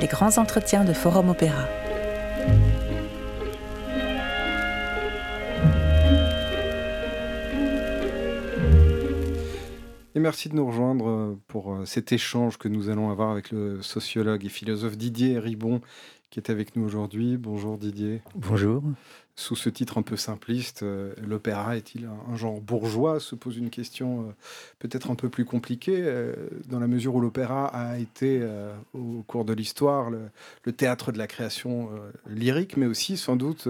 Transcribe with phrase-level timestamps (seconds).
[0.00, 1.68] les grands entretiens de Forum Opéra.
[10.14, 13.50] Et merci de nous rejoindre euh, pour euh, cet échange que nous allons avoir avec
[13.50, 15.80] le sociologue et philosophe Didier Ribon
[16.30, 17.36] qui est avec nous aujourd'hui.
[17.36, 18.22] Bonjour Didier.
[18.36, 18.82] Bonjour.
[19.34, 23.70] Sous ce titre un peu simpliste, euh, l'opéra est-il un, genre bourgeois se pose une
[23.70, 24.34] question
[24.78, 26.04] peut-être un peu plus compliquée,
[26.68, 28.46] dans la mesure où l'opéra a été,
[28.94, 31.90] au cours de l'histoire, le, théâtre de la création
[32.28, 33.66] lyrique, mais aussi sans doute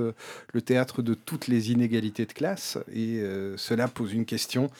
[0.52, 2.78] le théâtre de toutes les inégalités de classe.
[2.92, 3.22] Et
[3.56, 4.70] cela pose une question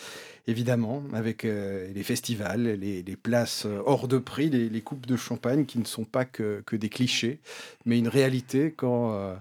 [0.50, 5.64] évidemment, avec euh, les festivals, les, places euh, hors de prix, les, coupes de champagne
[5.64, 7.40] qui ne sont pas que, des clichés,
[7.86, 9.34] mais une réalité quand euh,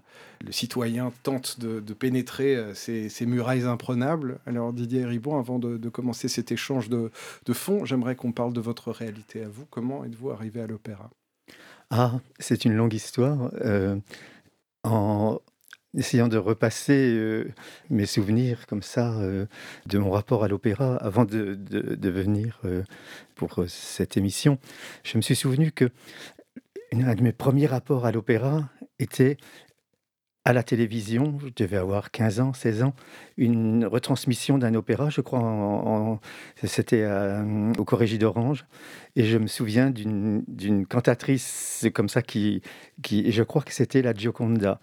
[0.45, 4.39] le citoyen tente de, pénétrer ces, murailles imprenables.
[4.45, 7.11] Alors Didier Ribon, avant de, commencer cet échange de,
[7.45, 9.65] de fond, j'aimerais qu'on parle de votre réalité à vous.
[9.69, 11.09] Comment êtes-vous arrivé à l'opéra?
[11.89, 13.51] Ah, c'est une longue histoire.
[14.83, 15.39] en,
[15.97, 17.51] essayant de repasser euh,
[17.89, 19.45] mes souvenirs comme ça euh,
[19.87, 21.57] de mon rapport à l'opéra avant de,
[22.09, 22.83] venir euh,
[23.35, 24.59] pour cette émission,
[25.03, 25.89] je me suis souvenu que
[26.91, 29.37] un de mes premiers rapports à l'opéra était
[30.45, 32.93] à la télévision, je devais avoir 15 ans, 16 ans,
[33.37, 36.19] une retransmission d'un opéra, je crois,
[36.63, 37.05] c'était
[37.77, 38.65] au Corrégie d'Orange.
[39.15, 42.63] Et je me souviens d'une cantatrice comme ça qui,
[43.05, 44.79] je crois que c'était la Gioconda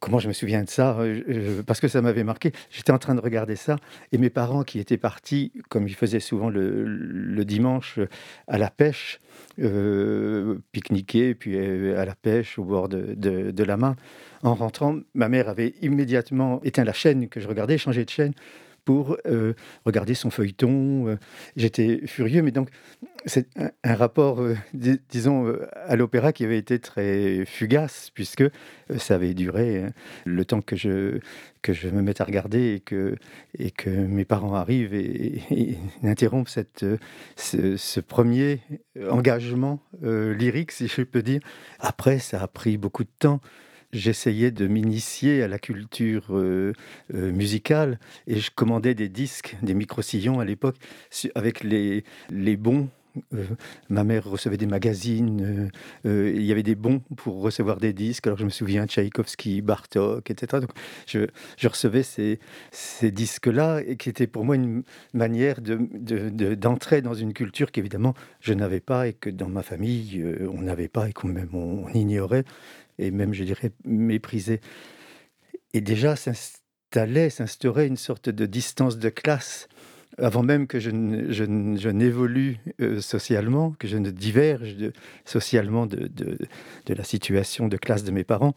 [0.00, 2.52] comment je me souviens de ça euh, Parce que ça m'avait marqué.
[2.70, 3.76] J'étais en train de regarder ça
[4.12, 7.98] et mes parents qui étaient partis, comme ils faisaient souvent le, dimanche,
[8.46, 9.20] à la pêche,
[9.58, 13.96] euh, pique-niquer, puis euh, à la pêche au bord de, de, la main.
[14.42, 18.32] En rentrant, ma mère avait immédiatement éteint la chaîne que je regardais, changé de chaîne
[18.88, 19.52] pour euh,
[19.84, 21.08] regarder son feuilleton.
[21.08, 21.16] Euh.
[21.56, 22.70] J'étais furieux, mais donc
[23.26, 23.46] c'est
[23.84, 28.44] un, rapport, euh, disons, à l'opéra qui avait été très fugace, puisque
[28.96, 29.84] ça avait duré
[30.24, 31.18] le temps que je,
[31.60, 33.16] que je me mette à regarder et que,
[33.58, 36.86] et que mes parents arrivent et, interrompent cette,
[37.36, 38.60] ce, ce, premier
[39.10, 41.40] engagement lyrique, si je peux dire.
[41.78, 43.42] Après, ça a pris beaucoup de temps
[43.92, 46.72] j'essayais de m'initier à la culture euh,
[47.14, 50.76] euh, musicale et je commandais des disques, des micro-sillons à l'époque,
[51.34, 52.88] avec les, les bons
[53.34, 53.44] euh,
[53.88, 55.70] ma mère recevait des magazines,
[56.04, 58.26] il y avait des bons pour recevoir des disques.
[58.28, 60.60] Alors je me souviens Tchaïkovski, Bartok, etc.
[60.60, 60.70] Donc
[61.06, 61.26] je,
[61.56, 62.38] je recevais ces,
[62.70, 64.84] ces disques-là et qui était pour moi une
[65.14, 70.24] manière d'entrer de, dans une culture qu'évidemment je n'avais pas et que dans ma famille
[70.52, 72.44] on n'avait pas et qu'on on ignorait
[72.98, 74.60] et même, je dirais, méprisé.
[75.74, 79.68] Et déjà s'installait, s'instaurait une sorte de distance de classe
[80.18, 84.92] avant même que je, n'évolue euh, socialement, que je ne diverge de,
[85.24, 86.10] socialement de,
[86.88, 88.54] la situation de classe de mes parents,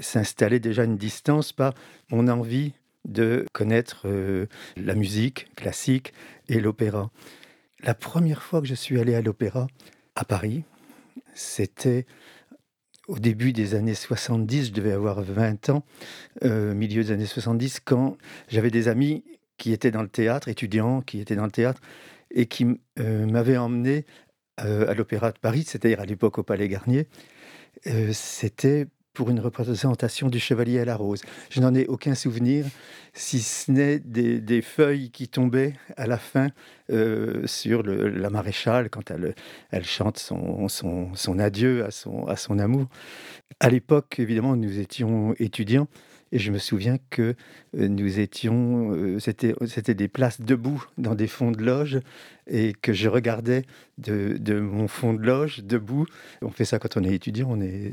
[0.00, 1.72] s'installait déjà une distance par
[2.10, 2.74] mon envie
[3.06, 4.46] de connaître euh,
[4.76, 6.12] la musique classique
[6.48, 7.10] et l'opéra.
[7.80, 9.66] La première fois que je suis allé à l'opéra
[10.14, 10.64] à Paris,
[11.32, 12.06] c'était
[13.08, 15.84] au début des années 70, je devais avoir 20 ans,
[16.44, 18.16] euh, milieu des années 70, quand
[18.48, 19.24] j'avais des amis
[19.56, 21.80] qui étaient dans le théâtre, étudiants qui étaient dans le théâtre,
[22.30, 22.66] et qui
[23.00, 24.04] euh, m'avaient emmené
[24.60, 27.08] euh, à l'Opéra de Paris, c'est-à-dire à, l'époque au Palais Garnier.
[28.12, 28.86] C'était
[29.18, 31.22] pour une représentation du Chevalier à la Rose.
[31.50, 32.64] Je n'en ai aucun souvenir,
[33.14, 36.50] si ce n'est des, feuilles qui tombaient à la fin
[36.92, 39.34] euh, sur la maréchale quand elle,
[39.72, 40.68] elle chante son,
[41.40, 42.86] adieu à son, à son amour.
[43.58, 45.88] À l'époque, évidemment, nous étions étudiants.
[46.32, 47.34] Et je me souviens que
[47.76, 52.00] euh, nous étions, euh, c'était, des places debout dans des fonds de loge
[52.46, 53.64] et que je regardais
[53.96, 56.06] de, de, mon fond de loge debout.
[56.42, 57.92] On fait ça quand on est étudiant, on est,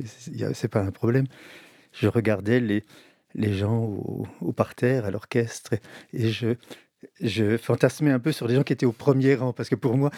[0.54, 1.26] c'est pas un problème.
[1.94, 2.84] Je regardais les,
[3.36, 5.76] les gens au, au parterre, à l'orchestre,
[6.14, 6.56] et je,
[7.22, 9.98] je fantasmais un peu sur les gens qui étaient au premier rang, parce que pour
[9.98, 10.12] moi,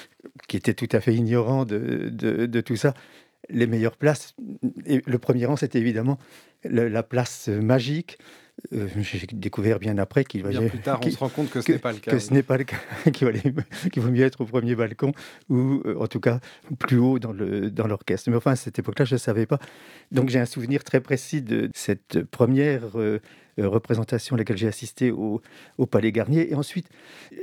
[0.47, 2.93] qui était tout à fait ignorant de, de, de tout ça,
[3.49, 4.35] les meilleures places.
[4.85, 6.17] Et le premier rang, c'était évidemment
[6.63, 8.17] la place magique.
[8.73, 10.67] Euh, j'ai découvert bien après qu'il valait.
[10.67, 12.11] plus tard, on se rend compte que ce n'est pas le cas.
[12.11, 12.77] Que ce n'est pas le cas,
[13.11, 15.11] qu'il vaut mieux être au premier balcon
[15.49, 16.39] ou euh, en tout cas
[16.79, 18.29] plus haut dans l'orchestre.
[18.29, 19.59] Dans Mais enfin, à cette époque-là, je ne savais pas.
[20.11, 22.99] Donc j'ai un souvenir très précis de cette première.
[22.99, 23.19] Euh,
[23.59, 25.41] euh, représentation à laquelle j'ai assisté au,
[25.89, 26.51] Palais Garnier.
[26.51, 26.87] Et ensuite,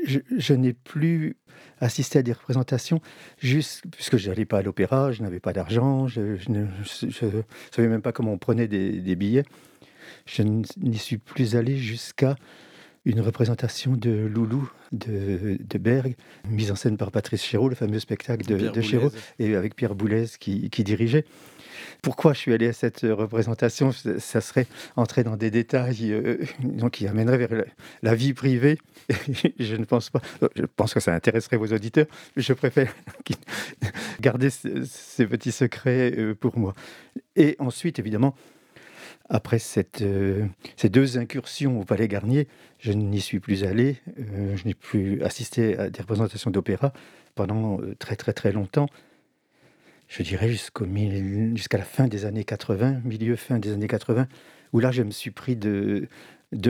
[0.04, 1.36] je, n'ai plus
[1.80, 3.00] assisté à des représentations,
[3.38, 6.66] puisque je n'allais pas à l'opéra, je n'avais pas d'argent, je ne
[7.72, 9.44] savais même pas comment on prenait des, billets.
[10.26, 12.36] Je n'y suis plus allé jusqu'à
[13.04, 16.16] une représentation de Loulou de, de Berg,
[16.48, 19.94] mise en scène par Patrice Chéreau, le fameux spectacle de, de Chéreau, et avec Pierre
[19.94, 21.24] Boulez qui, qui dirigeait.
[22.02, 23.90] Pourquoi je suis allé à cette représentation?
[23.92, 24.66] Ça serait
[24.96, 27.64] entrer dans des détails euh, donc, qui amèneraient vers
[28.02, 28.78] la, vie privée.
[29.58, 30.20] je ne pense pas.
[30.42, 32.06] Euh, je pense que ça intéresserait vos auditeurs,
[32.36, 32.94] mais je préfère
[34.20, 36.74] garder ces petits secrets euh, pour moi.
[37.36, 38.34] Et ensuite, évidemment,
[39.28, 40.04] après cette,
[40.76, 42.46] ces deux incursions au Palais Garnier,
[42.78, 43.96] je n'y suis plus allé.
[44.16, 46.92] je n'ai plus assisté à des représentations d'opéra
[47.34, 48.88] pendant très très très longtemps
[50.08, 54.28] je dirais jusqu'à la fin des années 80, milieu fin des années 80,
[54.72, 56.08] où là je me suis pris de,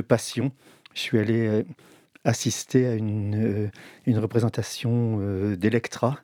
[0.06, 0.52] passion.
[0.94, 1.62] Je suis allé euh,
[2.24, 3.68] assister à une,
[4.06, 6.20] euh, représentation euh, d'Electra.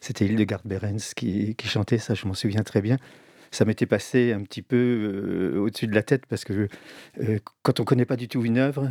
[0.00, 2.98] C'était Hildegard Behrens qui chantait ça, je m'en souviens très bien
[3.54, 6.68] ça m'était passé un petit peu au-dessus de la tête parce que
[7.62, 8.90] quand on ne connaît pas du tout une œuvre,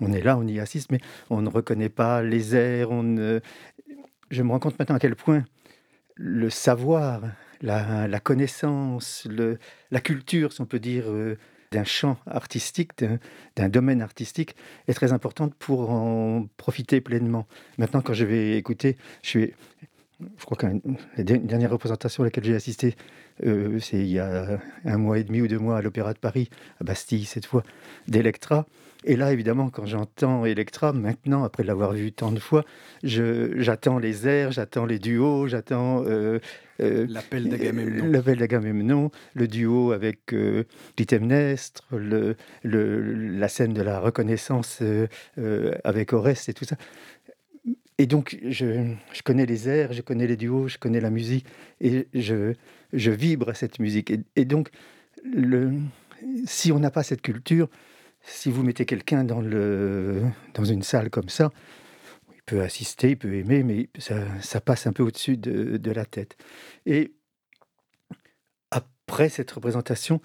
[0.00, 1.00] on est là, on y assiste, mais
[1.30, 2.90] on ne reconnaît pas les airs.
[2.90, 3.40] On
[4.30, 5.44] Je me rends compte maintenant à quel point
[6.14, 7.22] le savoir,
[7.62, 9.26] la, connaissance,
[9.90, 11.04] la culture, si on peut dire,
[11.72, 12.90] d'un champ artistique,
[13.56, 14.54] d'un domaine artistique,
[14.88, 17.46] est très importante pour en profiter pleinement.
[17.78, 19.54] Maintenant, quand je vais écouter, je suis
[20.38, 20.66] je crois que
[21.16, 22.96] la dernière représentation à laquelle j'ai assisté,
[23.44, 26.18] euh, c'est il y a un mois et demi ou deux mois à l'Opéra de
[26.18, 26.48] Paris,
[26.80, 27.62] à Bastille cette fois,
[28.08, 28.66] d'Electra.
[29.04, 32.64] Et là, évidemment, quand j'entends Electra, maintenant, après l'avoir vu tant de fois,
[33.02, 36.04] j'attends les airs, j'attends les duos, j'attends...
[36.06, 36.38] Euh,
[36.80, 38.06] euh, L'appel d'Agamemnon.
[38.06, 40.64] L'appel d'Agamemnon, le duo avec euh,
[40.96, 44.82] Clytemnestre, le, la scène de la reconnaissance
[45.84, 46.76] avec Oreste et tout ça.
[47.98, 51.46] Et donc, je, je, connais les airs, je connais les duos, je connais la musique,
[51.80, 52.54] et je,
[52.92, 54.12] je vibre à cette musique.
[54.34, 54.70] Et, donc,
[55.24, 55.72] le,
[56.46, 57.68] si on n'a pas cette culture,
[58.22, 61.50] si vous mettez quelqu'un dans, dans une salle comme ça,
[62.34, 65.90] il peut assister, il peut aimer, mais ça, ça passe un peu au-dessus de, de,
[65.90, 66.36] la tête.
[66.86, 67.12] Et
[68.70, 70.20] après cette représentation,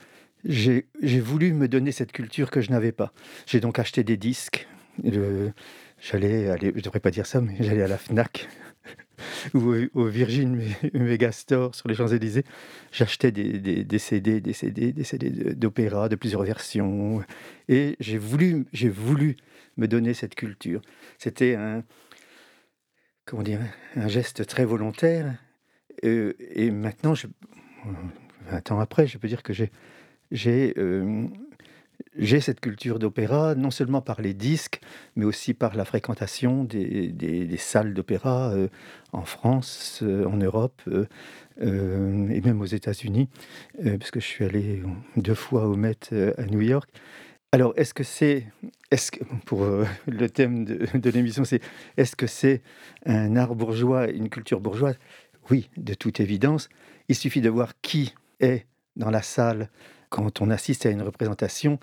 [0.46, 0.86] j'ai
[1.20, 3.12] voulu me donner cette culture que je n'avais pas.
[3.46, 4.68] J'ai donc acheté des disques.
[6.00, 8.48] J'allais aller, je devrais pas dire ça, mais j'allais à la Fnac
[9.54, 10.62] ou au Virgin
[10.94, 12.44] Megastore sur les Champs-Élysées.
[12.92, 17.24] J'achetais des, des, des, CD, des CD, des CD d'opéra de plusieurs versions.
[17.68, 19.36] Et j'ai voulu, j'ai voulu
[19.78, 20.82] me donner cette culture.
[21.18, 21.84] C'était un,
[23.26, 23.60] comment dire,
[23.96, 25.36] un geste très volontaire.
[26.06, 27.28] Euh, et maintenant, je,
[28.50, 29.72] 20 ans après, je peux dire que j'ai,
[30.32, 31.28] j'ai euh,
[32.18, 34.82] j'ai cette culture d'opéra, non seulement par les disques,
[35.16, 38.68] mais aussi par la fréquentation des, salles d'opéra euh,
[39.14, 41.06] en France, euh, en Europe euh,
[41.60, 43.30] et même aux États-Unis,
[44.00, 44.84] puisque je suis allé
[45.16, 45.98] deux fois au Met
[46.38, 46.90] à New York.
[47.52, 48.46] Alors, est-ce que c'est,
[48.92, 49.66] est-ce que, pour
[50.06, 51.62] le thème de, de l'émission, c'est
[51.96, 52.62] est-ce que c'est
[53.06, 55.00] un art bourgeois, une culture bourgeoise?
[55.50, 56.70] Oui, de toute évidence.
[57.10, 58.66] Il suffit de voir qui est
[58.96, 59.70] dans la salle
[60.10, 61.80] quand on assiste à une représentation,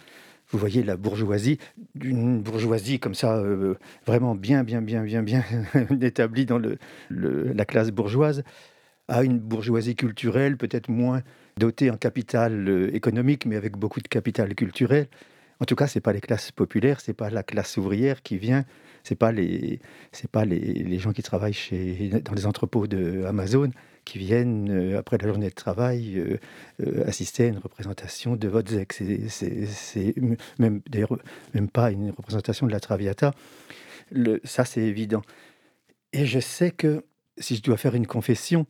[0.51, 1.59] vous voyez la bourgeoisie,
[2.03, 3.75] une bourgeoisie comme ça, euh,
[4.07, 5.43] vraiment bien, bien, bien, bien, bien
[6.01, 6.61] établie dans
[7.11, 8.45] la classe bourgeoise,
[9.09, 11.23] à une bourgeoisie culturelle, peut-être moins
[11.57, 15.09] dotée en capital euh, économique, mais avec beaucoup de capital culturel.
[15.61, 18.65] En tout cas, c'est pas les classes populaires, c'est pas la classe ouvrière qui vient,
[19.03, 19.81] c'est pas les,
[20.33, 21.57] pas les, gens qui travaillent
[22.25, 23.71] dans les entrepôts de Amazon
[24.05, 26.39] qui viennent, euh, après la journée de travail, euh,
[26.81, 28.93] euh, assister à une représentation de Wozzeck.
[28.93, 30.15] C'est
[30.59, 30.81] même,
[31.55, 33.33] même pas une représentation de la Traviata.
[34.45, 35.23] Ça, c'est évident.
[36.13, 37.05] Et je sais que,
[37.39, 38.67] si je dois faire une confession,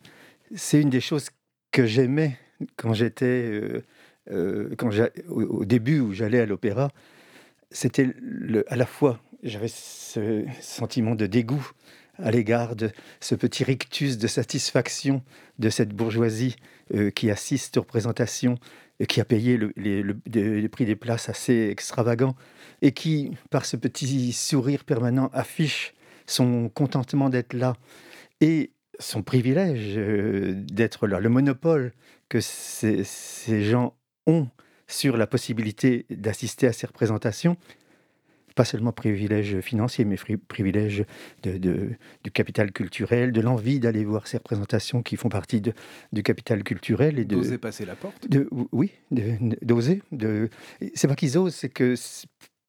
[0.55, 1.29] c'est une des choses
[1.71, 2.39] que j'aimais
[2.77, 3.61] quand j'étais,
[4.31, 4.91] quand
[5.29, 6.91] au, début où j'allais à l'opéra,
[7.71, 8.15] c'était
[8.69, 11.73] à la fois, j'avais ce sentiment de dégoût
[12.23, 12.91] à l'égard de
[13.21, 15.23] ce petit rictus de satisfaction
[15.59, 16.57] de cette bourgeoisie
[16.95, 18.57] euh, qui assiste aux représentations
[19.01, 22.37] et qui a payé le, les, prix des places assez extravagants
[22.83, 25.95] et qui, par ce petit sourire permanent, affiche
[26.27, 27.75] son contentement d'être là
[28.41, 31.93] et son privilège euh, d'être là, le monopole
[32.29, 34.49] que ces, ces gens ont
[34.87, 37.57] sur la possibilité d'assister à ces représentations,
[38.55, 40.17] pas seulement privilège financier, mais
[40.49, 41.05] privilège
[41.43, 41.59] de,
[42.23, 45.73] du capital culturel, de l'envie d'aller voir ces représentations qui font partie de,
[46.13, 47.19] du capital culturel.
[47.19, 50.03] et D'oser passer la porte de, Oui, d'oser.
[50.13, 50.49] De,
[50.95, 51.95] c'est pas qu'ils osent, c'est que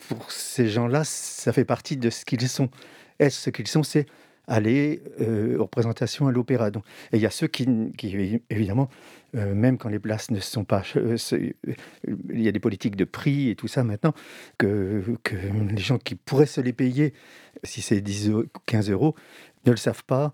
[0.07, 2.69] pour ces gens-là, ça fait partie de ce qu'ils sont.
[3.19, 3.83] Est-ce ce qu'ils sont?
[3.83, 4.05] C'est
[4.47, 6.69] aller aux représentations à l'opéra.
[6.69, 8.89] Et il y a ceux qui, qui évidemment,
[9.33, 10.83] même quand les places ne sont pas...
[10.95, 14.13] il y a des politiques de prix et tout ça maintenant,
[14.57, 15.35] que, que
[15.69, 17.13] les gens qui pourraient se les payer,
[17.63, 19.15] si c'est 10 ou 15 euros,
[19.65, 20.33] ne le savent pas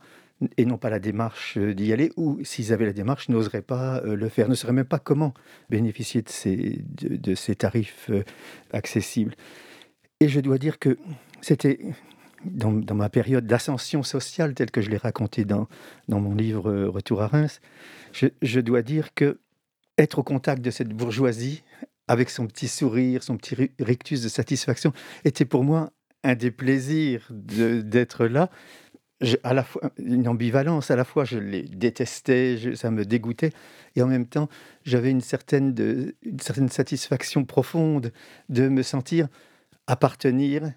[0.57, 4.29] et n'ont pas la démarche d'y aller, ou s'ils avaient la démarche, n'oseraient pas le
[4.29, 5.33] faire, ne sauraient même pas comment
[5.69, 8.09] bénéficier de ces, de, ces tarifs
[8.73, 9.35] accessibles.
[10.19, 10.97] Et je dois dire que
[11.41, 11.79] c'était
[12.45, 15.67] dans, ma période d'ascension sociale, telle que je l'ai raconté dans,
[16.07, 17.61] mon livre Retour à Reims,
[18.13, 19.39] je, dois dire que
[19.97, 21.63] être au contact de cette bourgeoisie,
[22.07, 24.93] avec son petit sourire, son petit rictus de satisfaction,
[25.23, 25.91] était pour moi
[26.23, 28.49] un des plaisirs d'être là,
[29.43, 33.51] à la fois une ambivalence, à la fois je les détestais, ça me dégoûtait,
[33.95, 34.49] et en même temps
[34.83, 38.11] j'avais une une certaine satisfaction profonde
[38.49, 39.27] de me sentir
[39.87, 40.71] appartenir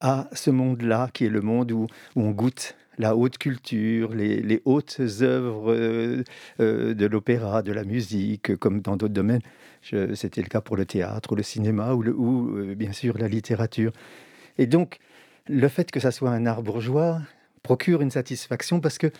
[0.00, 5.00] à ce monde-là, qui est le monde où, on goûte la haute culture, les, hautes
[5.20, 6.24] œuvres euh,
[6.60, 9.42] euh, de l'opéra, de la musique, comme dans d'autres domaines.
[9.82, 13.92] C'était le cas pour le théâtre, le cinéma ou, euh, bien sûr la littérature.
[14.58, 14.98] Et donc,
[15.46, 17.20] le fait que ça soit un art bourgeois,
[17.62, 19.10] procure une satisfaction parce que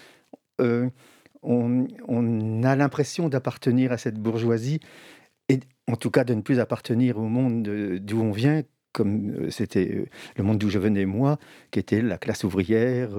[1.42, 4.80] on, a l'impression d'appartenir à cette bourgeoisie
[5.48, 7.62] et en tout cas de ne plus appartenir au monde
[8.00, 8.62] d'où on vient
[8.96, 11.38] comme euh, c'était euh, le monde d'où je venais moi,
[11.70, 13.10] qui était la classe ouvrière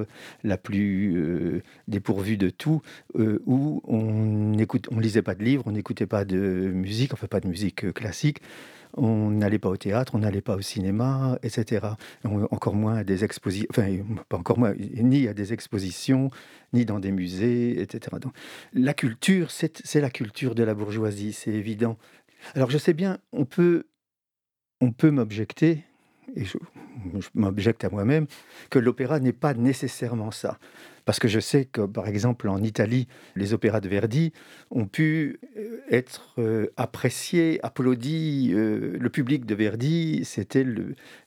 [0.43, 2.81] la plus dépourvue de tout,
[3.15, 7.39] où on écoute, on lisait pas de livres, on n'écoutait pas de musique, enfin pas
[7.39, 8.41] de musique classique,
[8.95, 11.85] on n'allait pas au théâtre, on n'allait pas au cinéma, etc.
[12.51, 13.87] encore moins à des expositions, enfin,
[14.29, 16.31] pas encore moins, ni à des expositions,
[16.73, 18.17] ni dans des musées, etc.
[18.73, 21.97] La culture, c'est la culture de la bourgeoisie, c'est évident.
[22.55, 23.85] Alors, je sais bien, on peut,
[24.81, 25.83] on peut m'objecter,
[26.35, 26.57] et je
[27.33, 28.27] m'objecte à moi-même,
[28.69, 30.57] que l'opéra n'est pas nécessairement ça.
[31.07, 33.07] Parce que je sais que, par exemple, en Italie,
[33.37, 34.33] les opéras de Verdi
[34.71, 38.51] ont pu euh, être euh, appréciés, applaudis.
[38.53, 40.65] Euh, le public de Verdi, c'était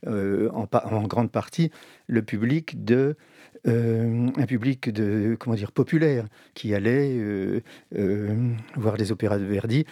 [0.07, 1.71] en, en, grande partie
[2.09, 3.17] le public de
[3.67, 7.63] un public de comment dire populaire qui allait
[8.77, 9.85] voir les opéras de Verdi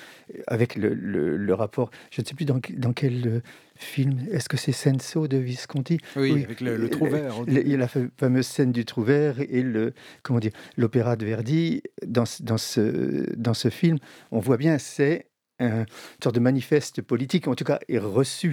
[0.47, 1.91] avec le, rapport.
[2.11, 3.43] Je ne sais plus dans, dans quel
[3.79, 4.19] film.
[4.31, 5.99] Est-ce que c'est Senso de Visconti?
[6.17, 10.53] Oui, avec le, le y a la fameuse scène du Trouvert et le comment dire
[10.77, 11.83] l'opéra de Verdi.
[12.07, 13.99] Dans, dans, ce, dans ce film,
[14.31, 15.27] on voit bien c'est
[15.61, 15.85] un
[16.23, 18.53] sorte de manifeste politique, en tout cas est reçu euh,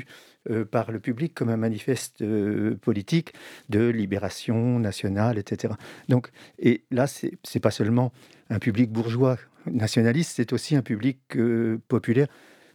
[0.66, 3.34] par le public comme un manifeste euh, politique
[3.70, 5.74] de libération nationale, etc.
[6.10, 8.12] Donc, et là, c'est n'est pas seulement
[8.50, 12.28] un public bourgeois nationaliste, c'est aussi un public euh, populaire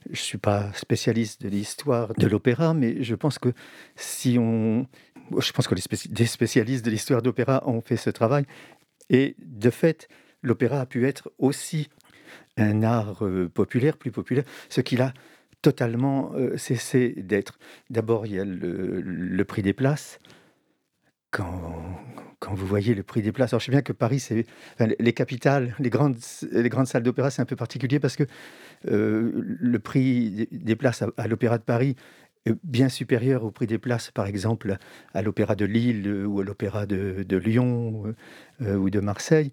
[0.07, 3.51] je ne suis pas spécialiste de l'histoire de l'opéra, mais je pense que
[3.97, 4.87] si on...
[5.39, 8.47] Je pense que des spécialistes de l'histoire d'opéra ont fait ce travail.
[9.11, 10.09] Et de fait,
[10.43, 11.89] l'opéra a pu être aussi
[12.57, 15.13] un art euh, populaire, plus populaire, ce qu'il a
[15.63, 17.59] totalement euh, cessé d'être.
[17.91, 20.19] D'abord, il y a le prix des places
[21.31, 21.85] quand,
[22.39, 24.27] quand, vous voyez le prix des places, alors je sais bien que Paris,
[24.99, 26.17] les capitales, les grandes,
[26.51, 28.25] les grandes salles d'opéra, c'est un peu particulier parce que
[28.89, 31.97] euh, le prix des places à, l'Opéra de Paris
[32.47, 34.77] est bien supérieur au prix des places, par exemple,
[35.15, 38.15] à l'Opéra de Lille ou à l'Opéra de, de, Lyon
[38.63, 39.53] euh, ou de Marseille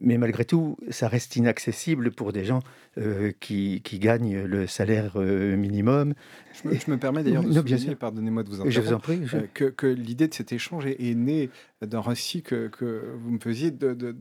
[0.00, 2.60] mais malgré tout, ça reste inaccessible pour des gens
[2.98, 6.12] euh, qui, qui, gagnent le salaire euh, minimum.
[6.52, 8.98] Je me, je me, permets d'ailleurs de souligner, pardonnez-moi de vous interrompre, je vous en
[8.98, 11.48] prie, euh, que, que l'idée de cet échange est, est née
[11.80, 14.14] d'un récit que, que, vous me faisiez d'une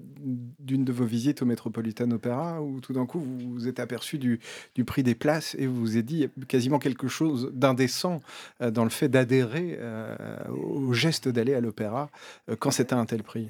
[0.60, 4.18] de, de, vos visites au Metropolitan Opera, où tout d'un coup vous vous êtes aperçu
[4.18, 4.40] du,
[4.76, 8.22] du, prix des places et vous vous êtes dit quasiment quelque chose d'indécent
[8.62, 9.78] dans le fait d'adhérer
[10.50, 12.10] au geste d'aller à l'opéra
[12.60, 13.50] quand c'était un tel prix.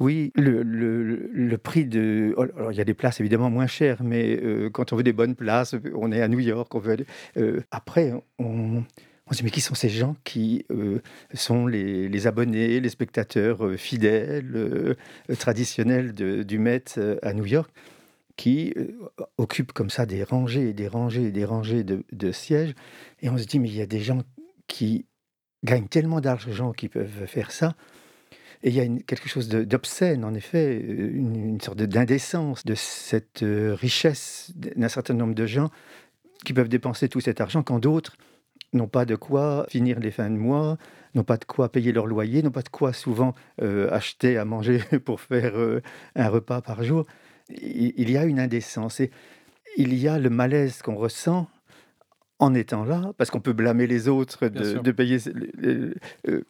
[0.00, 2.34] Oui, le, le, prix de.
[2.36, 5.02] Oh, alors, il y a des places évidemment moins chères, mais euh, quand on veut
[5.02, 7.06] des bonnes places, on est à New York, on veut aller.
[7.36, 8.82] Euh, après, on,
[9.26, 11.00] on se dit, mais qui sont ces gens qui euh,
[11.34, 14.96] sont les, les, abonnés, les spectateurs fidèles,
[15.38, 16.84] traditionnels du Met
[17.22, 17.70] à New York,
[18.36, 18.74] qui
[19.38, 22.74] occupent comme ça des rangées et des rangées et des rangées de, de sièges.
[23.20, 24.22] Et on se dit, mais il y a des gens
[24.66, 25.06] qui
[25.64, 27.76] gagnent tellement d'argent qu'ils peuvent faire ça
[28.62, 33.74] et il y a quelque chose d'obscène, en effet, une, sorte d'indécence de cette euh,
[33.74, 35.70] richesse d'un certain nombre de gens
[36.44, 38.16] qui peuvent dépenser tout cet argent quand d'autres
[38.72, 40.78] n'ont pas de quoi finir les fins de mois,
[41.14, 44.44] n'ont pas de quoi payer leur loyer, n'ont pas de quoi souvent euh, acheter à
[44.44, 45.82] manger pour faire euh,
[46.14, 47.06] un repas par jour.
[47.50, 49.10] Il y a une indécence et
[49.76, 51.48] il y a le malaise qu'on ressent
[52.42, 55.18] en étant là, parce qu'on peut blâmer les autres de, payer,
[55.64, 55.94] euh,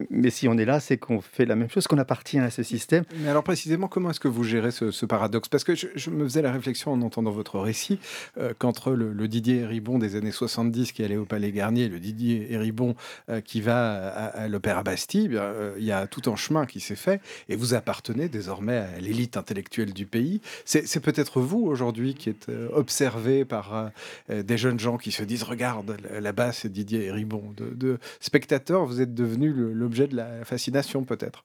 [0.08, 2.62] mais si on est là, c'est qu'on fait la même chose, qu'on appartient à ce
[2.62, 3.04] système.
[3.18, 5.50] Mais alors précisément, comment est-ce que vous gérez ce, paradoxe?
[5.50, 7.98] Parce que je, me faisais la réflexion en entendant votre récit
[8.38, 12.00] euh, qu'entre le, Didier Héribon des années 70 qui allait au Palais Garnier et le
[12.00, 12.94] Didier Héribon
[13.28, 16.96] euh, qui va à, l'Opéra Bastille, eh il y a tout un chemin qui s'est
[16.96, 17.20] fait
[17.50, 20.40] et vous appartenez désormais à l'élite intellectuelle du pays.
[20.64, 23.90] C'est peut-être vous aujourd'hui qui êtes observé par
[24.30, 25.81] des jeunes gens qui se disent regarde
[26.20, 27.52] là-bas, c'est Didier Ribon.
[27.56, 31.44] De, de spectateur, vous êtes devenu l'objet de la fascination, peut-être?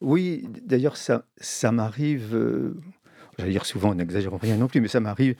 [0.00, 2.74] Oui, d'ailleurs, ça, ça m'arrive, euh,
[3.38, 5.34] j'allais dire souvent, n'exagérons rien non plus, mais ça m'arrive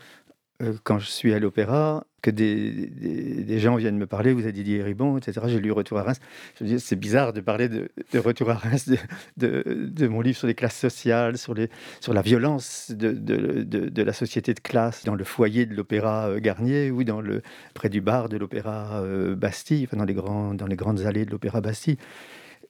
[0.61, 4.83] euh, quand je suis à l'opéra, que des, gens viennent me parler, vous avez Didier
[4.83, 5.41] Ribon, etc.
[5.47, 6.21] J'ai lu Retour à Reims.
[6.59, 8.91] Je dis, c'est bizarre de parler de, Retour à Reims,
[9.37, 15.05] de, mon livre sur les classes sociales, sur, la violence de, la société de classe
[15.05, 17.43] dans le foyer de l'opéra euh, Garnier ou dans le,
[17.75, 21.97] près du bar de l'opéra euh, Bastille, enfin dans les, grandes allées de l'opéra Bastille.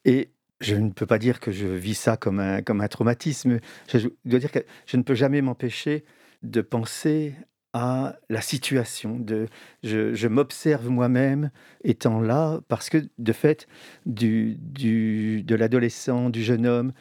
[0.04, 0.30] Et
[0.60, 3.58] je ne peux pas dire que je vis ça comme un traumatisme.
[3.88, 6.04] Je dois dire que je ne peux jamais m'empêcher
[6.42, 7.34] de penser
[7.72, 9.18] à la situation.
[9.18, 9.46] De,
[9.82, 11.50] je, m'observe moi-même
[11.84, 13.66] étant là parce que, de fait,
[14.06, 16.92] du, du, de l'adolescent, du jeune homme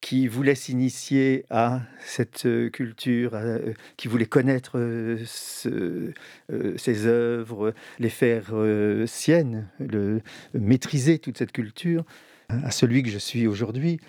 [0.00, 5.16] qui voulait s'initier à cette euh, culture, euh, qui voulait connaître euh,
[6.76, 8.52] ces œuvres, les faire
[9.06, 10.20] siennes, le,
[10.54, 12.04] maîtriser toute cette culture,
[12.48, 14.00] à celui que je suis aujourd'hui,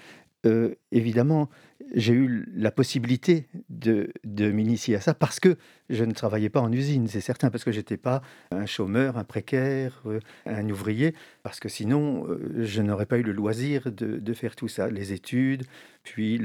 [0.91, 1.49] évidemment,
[1.93, 5.57] j'ai eu la possibilité de, de m'initier à ça parce que
[5.89, 9.23] je ne travaillais pas en usine, c'est certain, parce que j'étais pas un chômeur, un
[9.23, 14.17] précaire, euh, un ouvrier, parce que sinon, euh, je n'aurais pas eu le loisir de,
[14.19, 15.65] de, faire tout ça, les études,
[16.09, 16.41] puis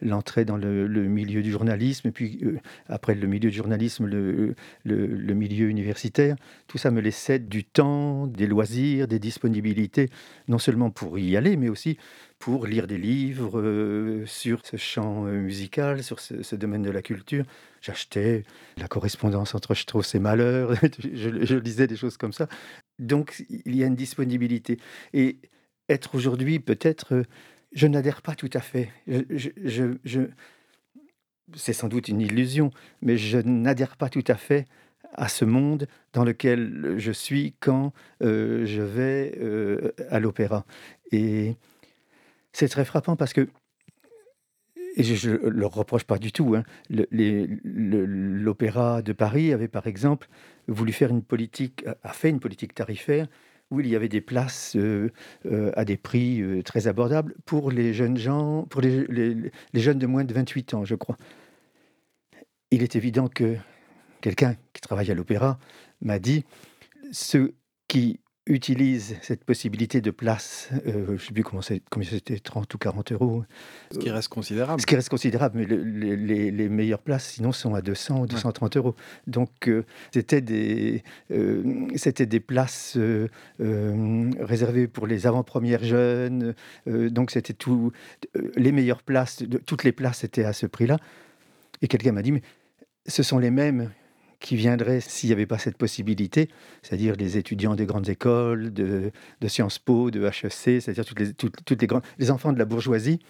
[0.00, 4.54] l'entrée dans le, milieu du journalisme, puis euh, après le milieu du journalisme, le,
[5.34, 6.36] milieu universitaire.
[6.68, 10.10] Tout ça me laissait du temps, des loisirs, des disponibilités,
[10.46, 11.98] non seulement pour y aller, mais aussi
[12.38, 17.44] pour lire des livres sur ce champ musical, sur ce, domaine de la culture.
[17.82, 18.44] J'achetais
[18.76, 20.74] la correspondance entre Strauss et Malheur,
[21.14, 22.46] je, lisais des choses comme ça.
[23.00, 24.78] Donc il y a une disponibilité.
[25.12, 25.38] Et
[25.88, 27.24] être aujourd'hui, peut-être,
[27.72, 28.90] je n'adhère pas tout à fait.
[31.54, 32.70] C'est sans doute une illusion,
[33.02, 34.66] mais je n'adhère pas tout à fait
[35.12, 40.64] à ce monde dans lequel je suis quand euh, je vais euh, à l'opéra.
[41.10, 41.56] Et
[42.52, 43.48] c'est très frappant parce que
[44.96, 46.56] et je ne leur reproche pas du tout.
[46.56, 46.64] Hein.
[46.90, 50.28] L'Opéra de Paris avait par exemple
[50.66, 53.28] voulu faire une politique, a fait une politique tarifaire
[53.70, 55.10] où il y avait des places euh,
[55.46, 59.98] euh, à des prix euh, très abordables pour les jeunes gens, pour les, les, jeunes
[59.98, 61.16] de moins de 28 ans, je crois.
[62.70, 63.56] Il est évident que
[64.20, 65.58] quelqu'un qui travaille à l'opéra
[66.00, 66.44] m'a dit
[67.12, 67.54] ceux
[67.88, 72.78] qui utilise cette possibilité de place, euh, je ne sais plus comment c'était, 30 ou
[72.78, 73.44] 40 euros.
[73.92, 74.80] Ce qui reste considérable.
[74.80, 78.96] Ce qui reste considérable, mais les, meilleures places, sinon, sont à 200 ou 230 euros.
[79.26, 82.98] Donc, euh, c'était, des, euh, c'était des places
[83.58, 86.54] réservées pour les avant-premières jeunes.
[86.86, 87.92] donc, c'était tout.
[88.56, 90.98] les meilleures places, toutes les places étaient à ce prix-là.
[91.82, 92.42] Et quelqu'un m'a dit, mais
[93.06, 93.90] ce sont les mêmes
[94.40, 96.48] qui viendraient s'il n'y avait pas cette possibilité,
[96.82, 99.12] c'est-à-dire les étudiants des grandes écoles, de,
[99.46, 103.20] Sciences Po, de HEC, c'est-à-dire toutes les, grands, les enfants de la bourgeoisie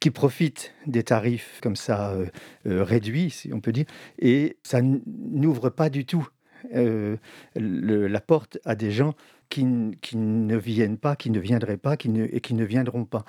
[0.00, 2.26] qui profitent des tarifs comme ça euh,
[2.66, 3.84] euh, réduits, si on peut dire,
[4.18, 6.26] et ça n'ouvre pas du tout
[6.74, 7.16] euh,
[7.54, 9.14] la porte à des gens
[9.50, 9.66] qui,
[10.00, 13.26] qui, ne viennent pas, qui ne viendraient pas, qui ne, et qui ne viendront pas.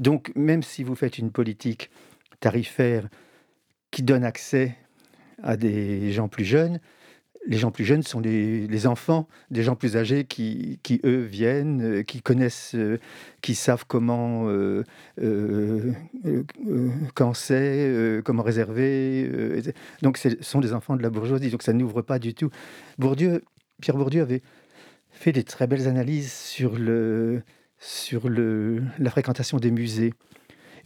[0.00, 1.90] Donc, même si vous faites une politique
[2.40, 3.08] tarifaire
[3.92, 4.76] qui donne accès
[5.42, 6.80] à des gens plus jeunes.
[7.44, 11.82] Les gens plus jeunes sont les, enfants des gens plus âgés qui, qui eux, viennent,
[11.82, 12.98] euh, qui connaissent, euh,
[13.40, 14.84] qui savent comment, euh,
[17.14, 19.62] quand c'est, comment réserver.
[20.02, 21.50] donc, ce sont des enfants de la bourgeoisie.
[21.50, 22.50] Donc, ça n'ouvre pas du tout.
[22.98, 23.42] Bourdieu,
[23.80, 24.42] Pierre Bourdieu avait
[25.10, 27.42] fait des très belles analyses sur, le,
[27.78, 30.14] sur le, la fréquentation des musées.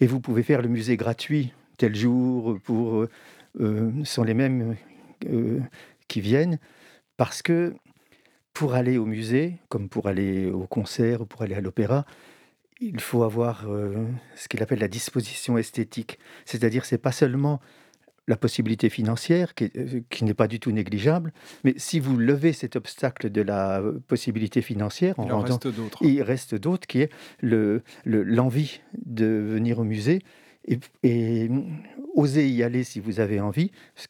[0.01, 3.07] Et vous pouvez faire le musée gratuit tel jour pour
[4.05, 4.77] sont les mêmes
[5.27, 5.61] euh,
[6.09, 6.59] qui viennent
[7.17, 7.75] parce que
[8.53, 12.07] pour aller au musée, comme pour aller au concert ou pour aller à l'opéra,
[12.81, 16.19] il faut avoir euh, ce qu'il appelle la disposition esthétique.
[16.45, 17.61] C'est-à-dire, c'est pas seulement
[18.29, 19.71] la possibilité financière, qui,
[20.23, 21.33] n'est pas du tout négligeable,
[21.65, 25.99] mais si vous levez cet obstacle de la possibilité financière, il en reste d'autres.
[26.03, 27.11] Il reste d'autres, qui est
[27.43, 30.23] l'envie le, de venir au musée
[30.67, 31.51] et,
[32.15, 34.09] oser y aller si vous avez envie, ce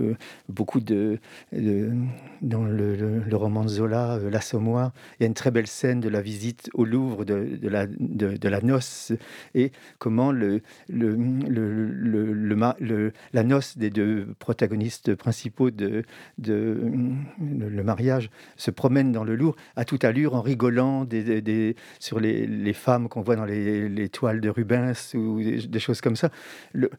[0.00, 0.16] est
[0.48, 1.18] beaucoup de,
[1.52, 6.70] dans le, roman Zola, L'Assommoir, il y a une très belle scène de la visite
[6.74, 9.12] au Louvre de, la, de, la noce
[9.54, 16.04] et comment le, le, le, la noce des deux protagonistes principaux de,
[16.38, 16.92] de
[17.40, 22.46] le mariage se promène dans le Louvre à toute allure en rigolant des, sur les,
[22.46, 26.30] les femmes qu'on voit dans les, les, toiles de Rubens ou des, choses comme ça.
[26.72, 26.90] Le,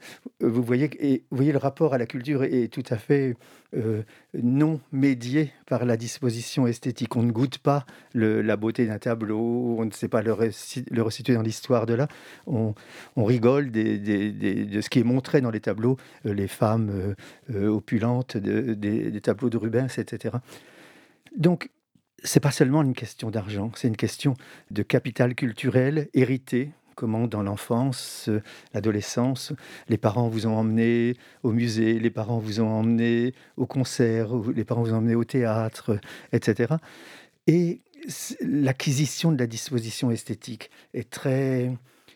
[0.42, 3.36] vous, voyez, et, vous voyez le rapport à la culture est tout à fait
[3.76, 7.16] euh, non médié par la disposition esthétique.
[7.16, 10.36] On ne goûte pas la beauté d'un tableau, on ne sait pas le,
[10.92, 12.08] le resituer dans l'histoire de là.
[12.48, 12.74] On,
[13.18, 17.16] rigole de ce qui est montré dans les tableaux, euh, les femmes
[17.50, 20.36] euh, opulentes des tableaux de Rubens, etc.
[21.36, 21.70] Donc,
[22.24, 24.36] c'est pas seulement une question d'argent, c'est une question
[24.72, 28.30] de capital culturel hérité comment dans l'enfance,
[28.74, 29.54] l'adolescence,
[29.90, 34.64] les parents vous ont emmené au musée, les parents vous ont emmené au concert, les
[34.64, 35.98] parents vous ont emmené au théâtre,
[36.32, 36.76] etc.
[37.48, 37.82] Et
[38.42, 41.72] l'acquisition de la disposition esthétique est très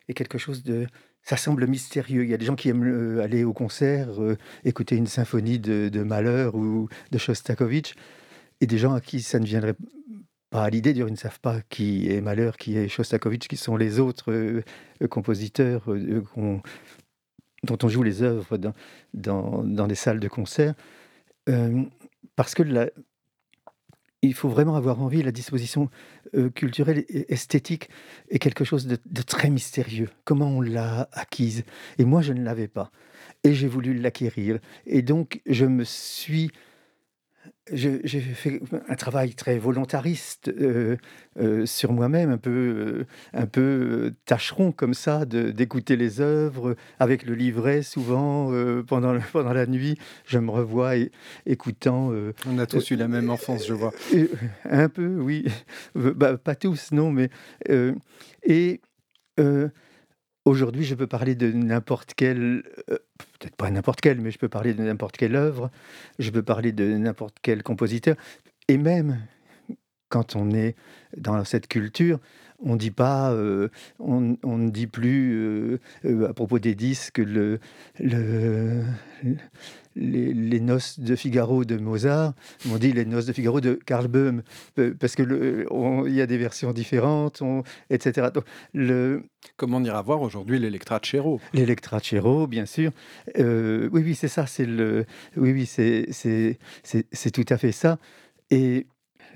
[0.09, 0.87] est quelque chose de
[1.23, 2.23] ça semble mystérieux.
[2.23, 5.59] Il y a des gens qui aiment euh, aller au concert, euh, écouter une symphonie
[5.59, 7.95] de, de Mahler ou de Shostakovich,
[8.61, 9.75] et des gens à qui ça ne viendrait
[10.49, 13.75] pas à l'idée, ils ne savent pas qui est Malheur, qui est Shostakovich, qui sont
[13.75, 14.63] les autres euh,
[15.01, 16.23] euh, compositeurs euh,
[17.63, 18.73] dont on joue les œuvres dans,
[19.13, 20.73] dans, dans des salles de concert.
[22.35, 22.91] parce que
[24.23, 25.89] il faut vraiment avoir envie, la disposition
[26.55, 27.89] culturelle et esthétique
[28.29, 30.09] est quelque chose de très mystérieux.
[30.23, 31.63] Comment on l'a acquise?
[31.97, 32.91] Et moi, je ne l'avais pas.
[33.43, 34.59] Et j'ai voulu l'acquérir.
[34.85, 36.51] Et donc, je me suis
[37.71, 40.97] j'ai fait un travail très volontariste euh,
[41.39, 47.25] euh, sur moi-même, un peu, euh, un peu tâcheron comme ça, d'écouter les œuvres avec
[47.25, 48.51] le livret souvent
[48.87, 49.97] pendant, pendant la nuit.
[50.25, 50.93] Je me revois
[51.45, 52.11] écoutant.
[52.47, 53.93] On a tous eu la même enfance, je vois.
[54.65, 55.45] un peu, oui.
[55.95, 57.29] Bah, pas tous, non, mais.
[58.43, 58.81] et
[60.47, 62.99] Aujourd'hui, je peux parler de n'importe quelle, euh,
[63.37, 65.69] peut-être pas n'importe quelle, mais je peux parler de n'importe quelle œuvre,
[66.19, 68.15] je peux parler de n'importe quel compositeur,
[68.69, 69.19] et même
[70.07, 70.77] quand on est
[71.17, 72.19] dans cette culture,
[72.63, 77.59] on dit pas, euh, on, ne dit plus euh, à propos des disques le,
[77.99, 78.83] le,
[79.95, 82.33] les, noces de Figaro de Mozart,
[82.69, 84.41] on dit les noces de Figaro de Karl Böhm,
[84.99, 85.65] parce que
[86.07, 87.41] il y a des versions différentes,
[87.89, 88.29] etc.
[88.73, 89.23] le,
[89.55, 92.91] Comment on ira voir aujourd'hui l'Electracero L'Electracero, bien sûr.
[93.39, 94.45] Euh, oui, oui, c'est ça.
[94.45, 97.97] C'est le, oui, oui, c'est, c'est tout à fait ça.
[98.49, 98.87] Et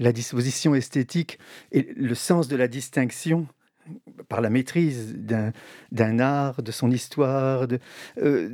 [0.02, 1.40] la disposition esthétique
[1.72, 3.48] et le sens de la distinction
[4.30, 7.80] par la maîtrise d'un art, de son histoire, de,
[8.22, 8.50] euh,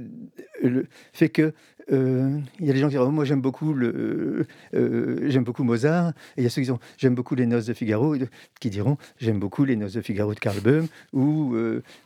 [1.13, 1.53] fait que
[1.91, 5.45] euh, il y a des gens qui disent oh, moi j'aime beaucoup le euh, j'aime
[5.45, 8.15] beaucoup Mozart et il y a ceux qui disent j'aime beaucoup les Noces de Figaro
[8.59, 11.55] qui diront j'aime beaucoup les Noces de Figaro de Karl Böhm ou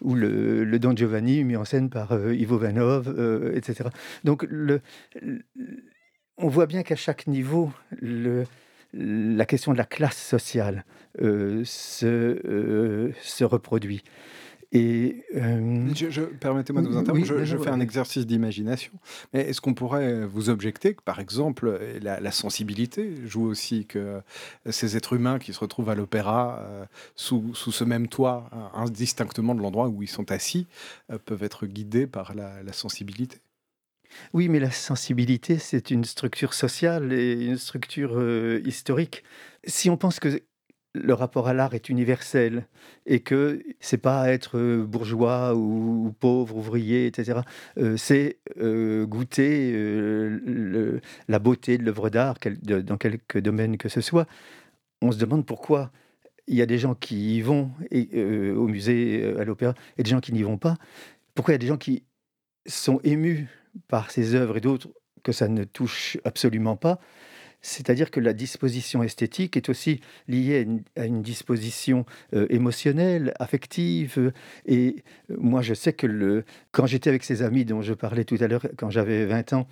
[0.02, 3.08] ou le, le, Don Giovanni mis en scène par Ivo Vanov
[3.56, 3.90] etc.
[4.24, 4.82] Donc le,
[6.38, 8.44] on voit bien qu'à chaque niveau le
[8.94, 10.86] la question de la classe sociale
[11.22, 14.04] euh, se, euh, se reproduit.
[14.74, 17.26] Et euh, je, permettez-moi de vous interrompre.
[17.26, 18.94] je, fais un exercice d'imagination.
[19.34, 24.22] Mais est-ce qu'on pourrait vous objecter que, par exemple, la, sensibilité joue aussi que
[24.70, 26.66] ces êtres humains qui se retrouvent à l'opéra
[27.18, 30.68] sous, sous, ce même toit, indistinctement de l'endroit où ils sont assis,
[31.26, 33.42] peuvent être guidés par la, la sensibilité?
[34.34, 39.24] Oui, mais la sensibilité, c'est une structure sociale et une structure euh, historique.
[39.66, 40.42] Si on pense que
[40.94, 42.68] le rapport à l'art est universel
[43.06, 47.42] et que c'est pas être euh, bourgeois ou, pauvre, ouvrier, etc.
[47.78, 48.40] Euh, c'est
[49.08, 49.74] goûter
[51.28, 54.28] la beauté de l'œuvre d'art dans quelque domaine que ce soit.
[55.02, 55.92] On se demande pourquoi
[56.48, 60.20] il y a des gens qui y vont au musée, à l'opéra, et des gens
[60.20, 60.76] qui n'y vont pas.
[61.34, 62.04] Pourquoi il y a des gens qui
[62.68, 63.48] sont émus
[63.88, 64.90] par ses œuvres et d'autres
[65.24, 67.00] que ça ne touche absolument pas.
[67.62, 74.32] C'est-à-dire que la disposition esthétique est aussi liée à une, disposition euh, émotionnelle, affective.
[74.66, 74.96] Et
[75.30, 78.38] euh, moi, je sais que le, quand j'étais avec ces amis dont je parlais tout
[78.40, 79.68] à l'heure, quand j'avais 20 ans,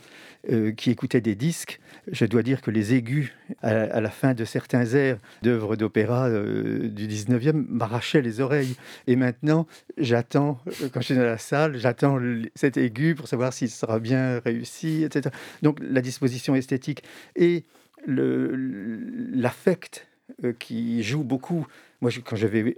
[0.52, 1.80] euh, qui écoutaient des disques,
[2.12, 7.08] je dois dire que les aigus à, la fin de certains airs d'œuvres d'opéra du
[7.08, 8.76] 19e m'arrachaient les oreilles.
[9.08, 10.60] Et maintenant, j'attends,
[10.94, 12.20] quand je suis dans la salle, j'attends
[12.56, 15.36] cet aigu pour savoir s'il sera bien réussi, etc.
[15.62, 17.04] Donc la disposition esthétique
[17.36, 17.66] et
[18.08, 20.08] l'affect
[20.44, 21.68] euh, qui joue beaucoup.
[22.02, 22.78] Moi, quand je vais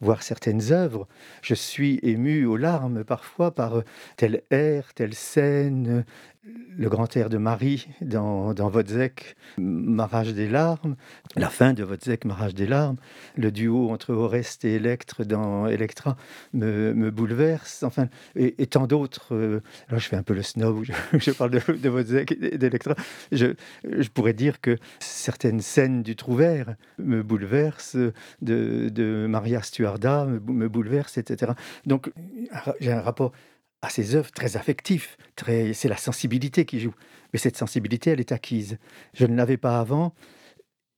[0.00, 1.06] voir certaines œuvres,
[1.42, 3.82] je suis ému aux larmes parfois par euh,
[4.16, 6.04] tel air, telle scène,
[6.44, 10.96] le grand air de Marie dans, dans Wozzeck des larmes,
[11.36, 12.96] la fin de Wozzeck m'arrache des larmes,
[13.36, 16.16] le duo entre Oreste et Electre dans Electra
[16.52, 19.34] me, bouleverse, enfin, et, tant d'autres.
[19.34, 22.96] Euh, je fais un peu le snob, je, parle de, de et d'Electra.
[23.30, 27.96] Je, je, pourrais dire que certaines scènes du Trouvert me bouleversent,
[28.40, 31.52] de, de Maria Stuarda me, me bouleversent, etc.
[31.86, 32.10] Donc,
[32.80, 33.32] j'ai un rapport
[33.82, 36.94] à ses œuvres très affectif, c'est la sensibilité qui joue.
[37.32, 38.78] Mais cette sensibilité, elle est acquise.
[39.12, 40.14] Je ne l'avais pas avant,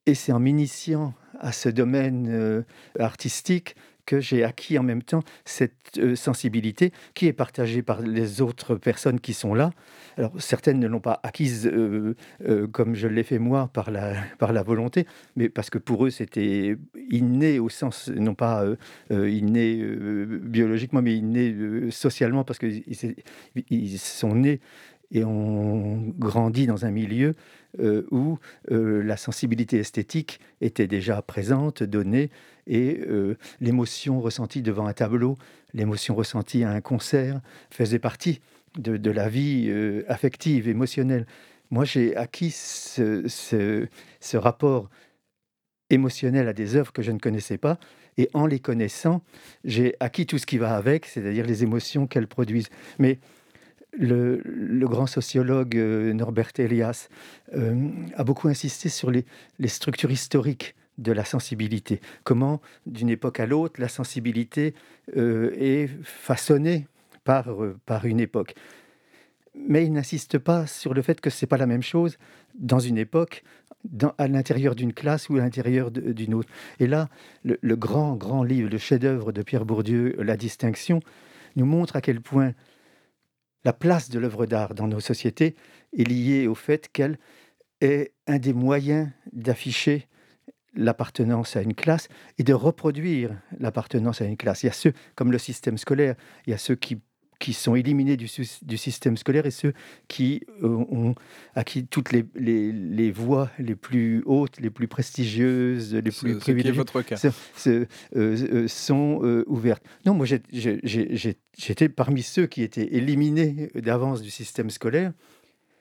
[0.06, 2.62] et c'est en m'initiant à ce domaine euh,
[2.98, 3.74] artistique
[4.06, 8.74] que j'ai acquis en même temps cette euh, sensibilité qui est partagée par les autres
[8.76, 9.70] personnes qui sont là.
[10.16, 12.14] Alors certaines ne l'ont pas acquise euh,
[12.46, 16.06] euh, comme je l'ai fait moi par la, par la volonté, mais parce que pour
[16.06, 16.76] eux c'était
[17.10, 18.64] inné au sens, non pas
[19.10, 19.82] inné
[20.42, 22.82] biologiquement, mais inné socialement, parce qu'ils
[23.70, 24.60] ils sont nés
[25.10, 27.34] et ont grandi dans un milieu
[28.10, 28.38] où
[28.70, 32.30] la sensibilité esthétique était déjà présente, donnée,
[32.66, 35.36] et euh, l'émotion ressentie devant un tableau,
[35.72, 37.40] l'émotion ressentie à un concert
[37.70, 38.40] faisait partie
[38.78, 41.26] de, la vie euh, affective, émotionnelle.
[41.70, 43.96] Moi, j'ai acquis ce,
[44.34, 44.90] rapport
[45.90, 47.78] émotionnel à des œuvres que je ne connaissais pas,
[48.16, 49.22] et en les connaissant,
[49.64, 52.70] j'ai acquis tout ce qui va avec, c'est-à-dire les émotions qu'elles produisent.
[52.98, 53.18] Mais
[53.98, 54.40] le,
[54.86, 57.08] grand sociologue euh, Norbert Elias
[57.52, 59.24] a beaucoup insisté sur les
[59.68, 62.00] structures historiques de la sensibilité.
[62.22, 64.74] Comment, d'une époque à l'autre, la sensibilité
[65.16, 66.86] euh, est façonnée
[67.24, 68.54] par, euh, par une époque.
[69.54, 72.18] Mais il n'insiste pas sur le fait que ce n'est pas la même chose
[72.54, 73.44] dans une époque,
[74.16, 76.48] à l'intérieur d'une classe ou à l'intérieur d'une autre.
[76.80, 77.08] Et là,
[77.44, 81.00] le, grand, grand livre, le chef-d'œuvre de Pierre Bourdieu, La distinction,
[81.56, 82.52] nous montre à quel point
[83.64, 85.54] la place de l'œuvre d'art dans nos sociétés
[85.96, 87.18] est liée au fait qu'elle
[87.80, 90.08] est un des moyens d'afficher
[90.74, 94.62] l'appartenance à une classe et de reproduire l'appartenance à une classe.
[94.62, 97.00] Il y a ceux, comme le système scolaire, il y a ceux qui,
[97.44, 98.30] qui sont éliminés du,
[98.62, 99.74] du système scolaire et ceux
[100.08, 101.14] qui euh, ont
[101.54, 106.72] acquis toutes les, les, les, voies les plus hautes, les plus prestigieuses, les plus privilégiées.
[106.72, 107.20] votre cas.
[107.66, 107.84] Euh,
[108.16, 109.84] euh, sont ouvertes.
[110.06, 115.12] Non, moi j'étais parmi ceux qui étaient éliminés d'avance du système scolaire.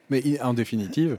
[0.10, 1.18] Mais en définitive,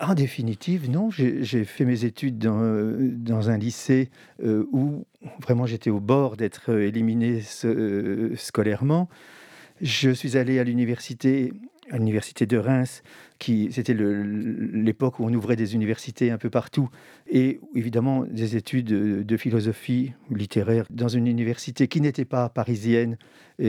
[0.00, 1.10] en définitive, non.
[1.10, 2.60] J'ai fait mes études dans,
[3.00, 4.10] dans un lycée
[4.44, 5.04] euh, où
[5.42, 9.08] vraiment j'étais au bord d'être éliminé euh, scolairement.
[9.80, 11.52] Je suis allé à l'université,
[11.90, 13.02] à l'université de Reims,
[13.38, 16.88] qui c'était l'époque où on ouvrait des universités un peu partout,
[17.28, 23.16] et évidemment des études de, philosophie littéraire dans une université qui n'était pas parisienne,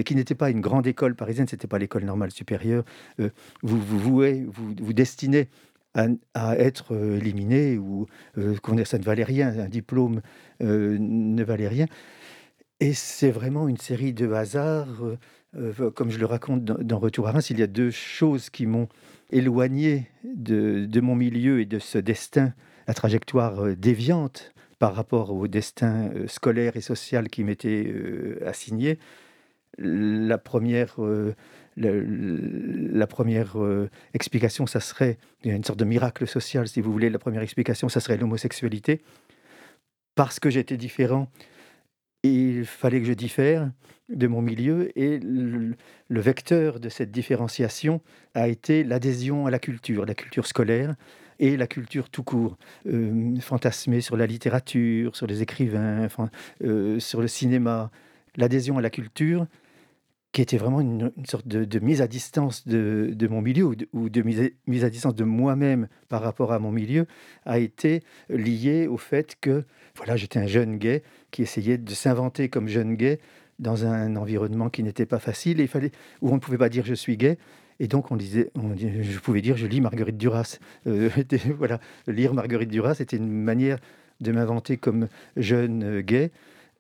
[0.04, 2.84] qui n'était pas une grande école parisienne, c'était pas l'école normale supérieure.
[3.19, 3.30] Euh,
[3.62, 5.48] vous vous vouez, vous, vous destinez
[5.93, 10.22] à, être euh, éliminé ou euh, ça ne valait rien, un diplôme
[10.60, 11.86] ne valait rien.
[12.80, 15.04] Et c'est vraiment une série de hasards.
[15.96, 18.88] Comme je le raconte dans, Retour à Reims, il y a deux choses qui m'ont
[19.32, 22.54] éloigné de, mon milieu et de ce destin,
[22.88, 27.94] la trajectoire déviante par rapport au destin scolaire et social qui m'était
[28.46, 29.00] assigné.
[29.78, 31.00] La première
[31.80, 37.10] la première euh, explication, ça serait une sorte de miracle social, si vous voulez.
[37.10, 39.02] La première explication, ça serait l'homosexualité.
[40.16, 41.32] Parce que j'étais différent,
[42.23, 43.71] il fallait que je diffère
[44.10, 44.97] de mon milieu.
[44.97, 45.75] Et le,
[46.10, 48.01] vecteur de cette différenciation
[48.34, 50.95] a été l'adhésion à la culture, la culture scolaire
[51.39, 56.08] et la culture tout court, euh, fantasmée sur la littérature, sur les écrivains,
[56.63, 57.91] euh, sur le cinéma.
[58.36, 59.47] L'adhésion à la culture,
[60.32, 64.84] qui était vraiment une, sorte de, mise à distance de, mon milieu ou de, mise,
[64.84, 67.08] à, distance de moi-même par rapport à mon milieu,
[67.45, 69.63] a été liée au fait que
[70.00, 73.20] voilà, j'étais un jeune gay qui essayait de s'inventer comme jeune gay
[73.60, 76.70] dans un environnement qui n'était pas facile et il fallait, où on ne pouvait pas
[76.70, 77.38] dire je suis gay.
[77.82, 80.58] Et donc on disait, je pouvais dire je lis Marguerite Duras.
[80.88, 81.10] Euh,
[81.58, 83.78] voilà, lire Marguerite Duras, c'était une manière
[84.22, 86.32] de m'inventer comme jeune gay.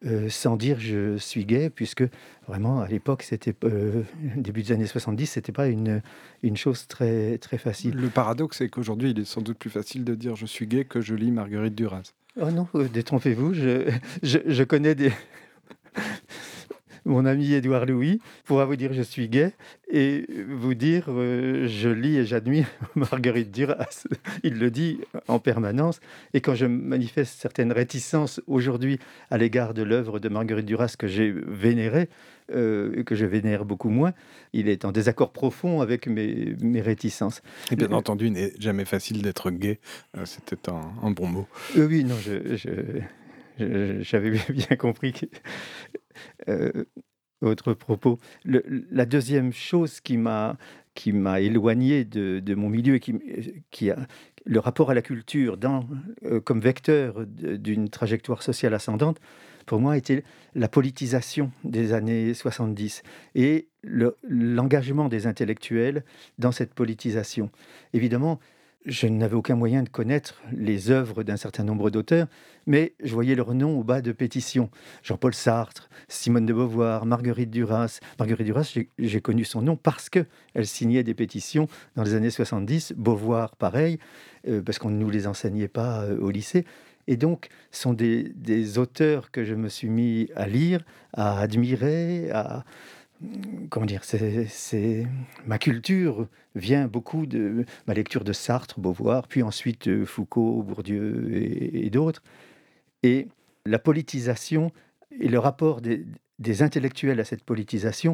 [0.05, 2.05] Euh, sans dire je suis gay, puisque
[2.47, 4.03] vraiment à l'époque, c'était euh,
[4.37, 6.01] début des années 70, c'était pas une,
[6.41, 7.95] une chose très, très facile.
[7.95, 10.85] Le paradoxe, c'est qu'aujourd'hui, il est sans doute plus facile de dire je suis gay
[10.85, 12.13] que je lis Marguerite Duras.
[12.41, 13.91] Oh non, euh, détrompez-vous, je,
[14.23, 15.11] je, connais des.
[17.05, 19.51] mon ami Édouard Louis pourra vous dire je suis gay
[19.91, 24.05] et vous dire euh, je lis et j'admire Marguerite Duras.
[24.43, 25.99] Il le dit en permanence.
[26.33, 28.99] Et quand je manifeste certaines réticences aujourd'hui
[29.31, 32.07] à l'égard de l'œuvre de Marguerite Duras que j'ai vénérée,
[32.51, 34.13] euh, que je vénère beaucoup moins,
[34.53, 37.41] il est en désaccord profond avec mes, mes réticences.
[37.71, 39.79] Et bien entendu, il n'est jamais facile d'être gay.
[40.17, 41.47] Euh, c'était un, bon mot.
[41.75, 43.01] oui, non, je,
[44.01, 45.25] j'avais bien compris que,
[46.47, 46.85] euh,
[47.41, 48.19] votre propos.
[48.43, 50.57] la deuxième chose qui m'a
[50.95, 53.15] qui m'a éloigné de, mon milieu et qui,
[53.71, 54.05] qui, a
[54.45, 55.87] le rapport à la culture dans,
[56.25, 59.19] euh, comme vecteur d'une trajectoire sociale ascendante,
[59.69, 60.23] pour moi, était
[60.55, 63.03] la politisation des années 70
[63.35, 63.67] et
[64.27, 66.03] l'engagement des intellectuels
[66.39, 67.51] dans cette politisation.
[67.93, 68.39] Évidemment,
[68.87, 72.25] je n'avais aucun moyen de connaître les œuvres d'un certain nombre d'auteurs,
[72.65, 74.71] mais je voyais leur nom au bas de pétitions.
[75.03, 77.99] Jean-Paul Sartre, Simone de Beauvoir, Marguerite Duras.
[78.17, 80.25] Marguerite Duras, j'ai connu son nom parce qu'elle
[80.65, 82.93] signait des pétitions dans les années 70.
[82.97, 83.99] Beauvoir, pareil,
[84.47, 86.65] euh, parce qu'on ne nous les enseignait pas euh, au lycée.
[87.09, 92.29] Et donc, ce sont des, auteurs que je me suis mis à lire, à admirer,
[92.29, 92.63] à,
[93.71, 94.03] comment dire,
[95.47, 101.89] ma culture vient beaucoup de ma lecture de Sartre, Beauvoir, puis ensuite Foucault, Bourdieu et,
[101.89, 102.21] d'autres.
[103.01, 103.27] Et
[103.65, 104.71] la politisation
[105.19, 106.05] et le rapport des,
[106.61, 108.13] intellectuels à cette politisation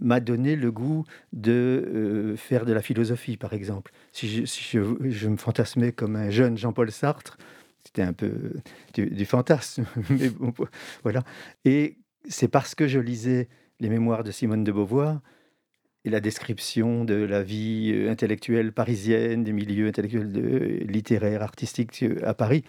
[0.00, 3.90] m'a donné le goût de euh, faire de la philosophie, par exemple.
[4.12, 7.38] Si, je, me fantasmais comme un jeune Jean-Paul Sartre,
[7.86, 8.32] c'était un peu
[8.94, 10.52] du, fantasme, mais bon,
[11.02, 11.22] voilà.
[11.64, 13.48] Et c'est parce que je lisais
[13.80, 15.20] les mémoires de Simone de Beauvoir
[16.04, 22.02] et la description de la vie euh, intellectuelle parisienne, des milieux intellectuels de, littéraires, artistiques
[22.02, 22.64] euh, à Paris,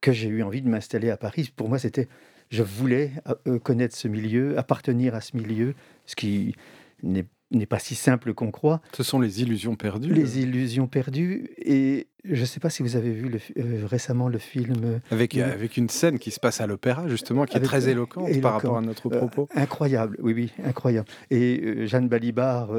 [0.00, 1.52] que j'ai eu envie de m'installer à Paris.
[1.54, 2.08] Pour moi, c'était,
[2.50, 3.12] je voulais
[3.46, 5.74] euh, connaître ce milieu, appartenir à ce milieu,
[6.06, 6.54] ce qui
[7.02, 7.26] n'est
[7.58, 8.80] n'est pas si simple qu'on croit.
[8.92, 10.12] Ce sont les illusions perdues.
[10.12, 11.50] Les illusions perdues.
[11.58, 14.74] Et je ne sais pas si vous avez vu le, euh, récemment le film.
[14.84, 18.40] Euh, avec, avec une scène qui se passe à l'opéra, justement, qui est très éloquente
[18.40, 19.48] par rapport à notre euh, propos.
[19.54, 21.08] incroyable, oui, oui, incroyable.
[21.30, 22.70] Et Jeanne Balibar.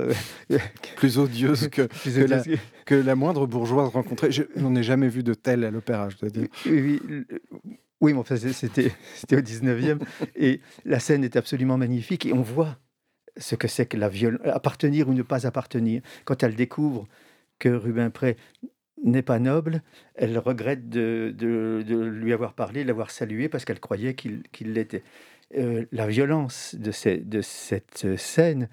[0.96, 1.90] Plus odieuse, que,
[2.86, 4.32] que, la, moindre bourgeoise rencontrée.
[4.32, 6.48] Je n'en ai jamais vu de telle à l'opéra, je dois dire.
[6.66, 7.02] Oui,
[8.02, 8.14] oui.
[8.14, 8.92] mais c'était
[9.32, 10.00] au 19e.
[10.36, 12.26] et la scène est absolument magnifique.
[12.26, 12.78] Et on voit
[13.38, 16.02] ce que c'est que la violence, appartenir ou ne pas appartenir.
[16.26, 17.08] Quand elle découvre
[17.60, 18.38] que Rubempré
[19.04, 19.82] n'est pas noble,
[20.16, 21.34] elle regrette de,
[22.14, 24.44] lui avoir parlé, de l'avoir salué parce qu'elle croyait qu'il
[24.74, 25.04] l'était.
[25.56, 28.70] Euh, la violence de, de cette scène,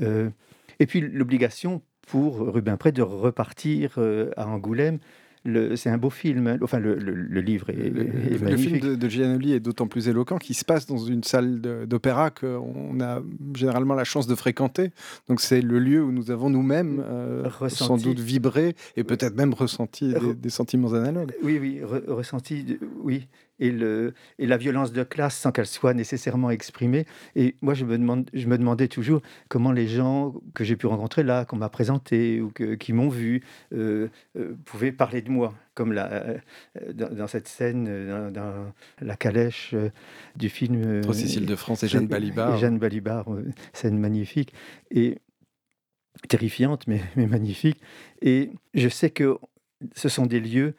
[0.00, 0.30] euh,
[0.78, 4.98] et puis l'obligation pour Rubempré de repartir euh, à Angoulême
[5.44, 6.58] c'est un beau film.
[6.62, 6.94] Enfin, le,
[7.40, 8.40] livre est, magnifique.
[8.42, 11.60] Le film de, de Giannoli est d'autant plus éloquent qu'il se passe dans une salle
[11.60, 13.20] d'opéra qu'on a
[13.54, 14.90] généralement la chance de fréquenter.
[15.28, 19.54] Donc, c'est le lieu où nous avons nous-mêmes euh, sans doute vibré et peut-être même
[19.54, 21.32] ressenti des, sentiments analogues.
[21.42, 23.26] Oui, oui, ressenti, oui
[23.62, 27.06] et, le, et la violence de classe sans qu'elle soit nécessairement exprimée.
[27.36, 30.86] Et moi, je me, demande, je me demandais toujours comment les gens que j'ai pu
[30.86, 35.30] rencontrer là, qu'on m'a présenté ou que, qui m'ont vu, euh, euh, pouvaient parler de
[35.30, 35.54] moi.
[35.74, 39.74] Comme la, euh, dans, cette scène, dans, la calèche
[40.36, 40.98] du film.
[40.98, 42.56] Entre Cécile de France et Jeanne Balibar.
[42.56, 43.26] Et Jeanne Balibar,
[43.72, 44.52] scène magnifique.
[44.90, 45.18] Et
[46.28, 47.80] terrifiante, mais, mais magnifique.
[48.20, 49.38] Et je sais que
[49.94, 50.74] ce sont des lieux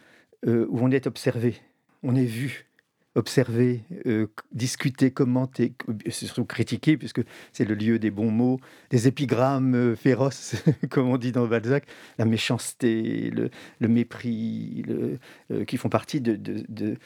[0.46, 1.56] où on est observé,
[2.04, 2.67] on est vu
[3.15, 5.73] observer, euh, discuter, commenter,
[6.10, 7.21] surtout critiquer, puisque
[7.52, 10.56] c'est le lieu des bons mots, des épigrammes euh, féroces,
[10.89, 11.86] comme on dit dans Balzac,
[12.17, 16.97] la méchanceté, le, mépris, euh, qui font partie de,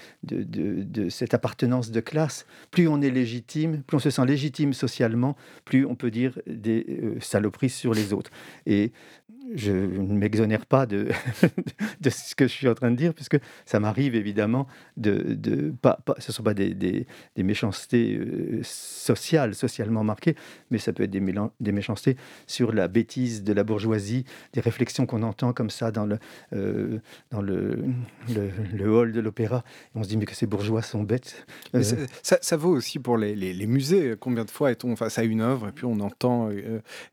[1.10, 2.46] cette appartenance de classe.
[2.72, 7.18] Plus on est légitime, plus on se sent légitime socialement, plus on peut dire des
[7.20, 8.32] saloperies sur les autres.
[8.66, 8.92] Et
[9.56, 11.10] je ne m'exonère pas de,
[12.02, 15.74] de ce que je suis en train de dire, puisque ça m'arrive évidemment de, de
[15.82, 17.06] pas, ce ne sont pas des, des,
[17.44, 20.36] méchancetés euh, sociales, socialement marquées,
[20.70, 21.22] mais ça peut être des,
[21.60, 26.06] des, méchancetés sur la bêtise de la bourgeoisie, des réflexions qu'on entend comme ça dans
[26.06, 26.20] le,
[26.54, 27.00] euh,
[27.32, 27.84] dans le,
[28.30, 29.64] le, hall de l'opéra.
[29.96, 31.46] On se dit mais que ces bourgeois sont bêtes.
[31.76, 31.84] Euh,
[32.22, 34.16] ça, ça, vaut aussi pour les, les, musées.
[34.20, 36.50] Combien de fois est-on face à une œuvre et puis on entend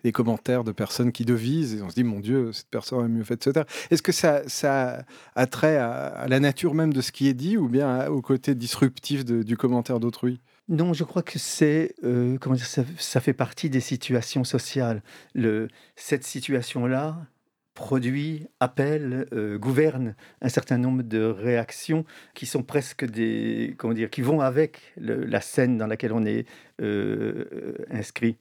[0.02, 3.08] des commentaires de personnes qui devisent et on se dit mon Dieu, cette personne a
[3.08, 3.66] mieux fait de se taire.
[3.90, 5.04] Est-ce que ça,
[5.36, 8.54] a trait à, la nature même de ce qui est dit ou bien au côté
[8.54, 10.40] disruptif du commentaire d'autrui?
[10.68, 15.02] Non, je crois que c'est euh, comment dire, ça, fait partie des situations sociales.
[15.34, 17.26] Le, cette situation-là
[17.74, 24.10] produit, appelle, euh, gouverne un certain nombre de réactions qui sont presque des, comment dire,
[24.10, 26.46] qui vont avec la scène dans laquelle on est
[26.80, 28.36] euh, inscrit.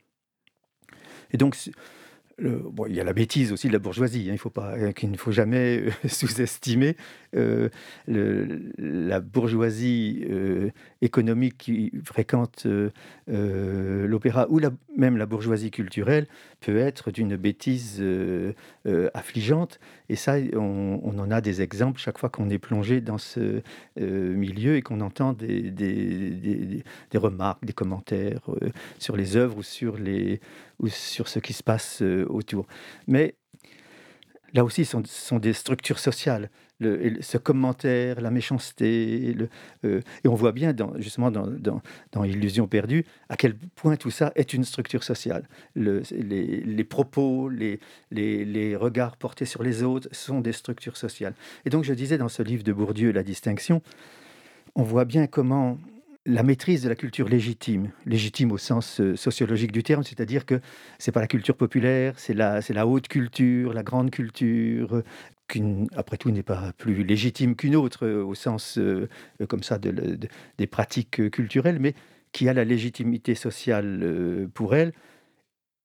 [1.32, 1.58] Et donc,
[2.40, 5.12] il y a la bêtise aussi de la bourgeoisie, hein, il faut pas, euh, qu'il
[5.12, 6.96] ne faut jamais euh, sous-estimer.
[7.36, 7.70] Euh,
[8.08, 10.24] la bourgeoisie
[11.02, 12.68] économique qui fréquente
[13.28, 14.60] l'opéra ou
[14.96, 16.28] même la bourgeoisie culturelle
[16.62, 18.04] peut être d'une bêtise
[19.16, 19.80] affligeante.
[20.10, 23.64] Et ça, on, en a des exemples chaque fois qu'on est plongé dans ce
[23.98, 26.30] milieu et qu'on entend des, des,
[27.10, 28.42] des, remarques, des commentaires
[29.00, 30.40] sur les œuvres ou sur les,
[30.80, 32.04] ou sur ce qui se passe
[32.34, 32.68] autour.
[33.08, 33.36] Mais
[34.54, 36.50] là aussi, ce sont, des structures sociales.
[36.80, 39.36] Le, ce commentaire, la méchanceté,
[39.86, 41.48] euh, et on voit bien justement dans,
[42.12, 45.48] dans, Illusion perdue à quel point tout ça est une structure sociale.
[45.76, 51.36] Le, les, propos, les, regards portés sur les autres sont des structures sociales.
[51.66, 53.82] Et donc je disais dans ce livre de Bourdieu, La distinction,
[54.76, 55.78] on voit bien comment
[56.26, 60.62] la maîtrise de la culture légitime, légitime au sens euh, sociologique du terme, c'est-à-dire que
[60.98, 65.04] c'est pas la culture populaire, c'est la, c'est la haute culture, la grande culture,
[65.50, 65.62] qui
[65.96, 69.10] après tout n'est pas plus légitime qu'une autre euh, au sens euh,
[69.50, 70.18] comme ça de,
[70.58, 71.94] des pratiques culturelles, mais
[72.32, 74.92] qui a la légitimité sociale pour elle.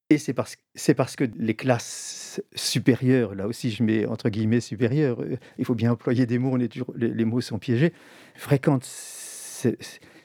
[0.08, 4.60] Et c'est parce, c'est parce que les classes supérieures, là aussi je mets entre guillemets
[4.60, 5.22] supérieures,
[5.58, 7.92] il faut bien employer des mots, les, les mots sont piégés,
[8.34, 8.86] fréquentent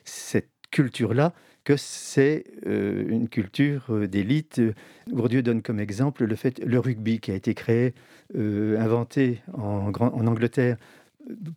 [0.05, 1.33] cette culture-là
[1.63, 4.61] que c'est euh, une culture euh, d'élite.
[5.07, 7.93] Bourdieu donne comme exemple le fait le rugby qui a été créé,
[8.35, 10.77] euh, inventé en, en, Angleterre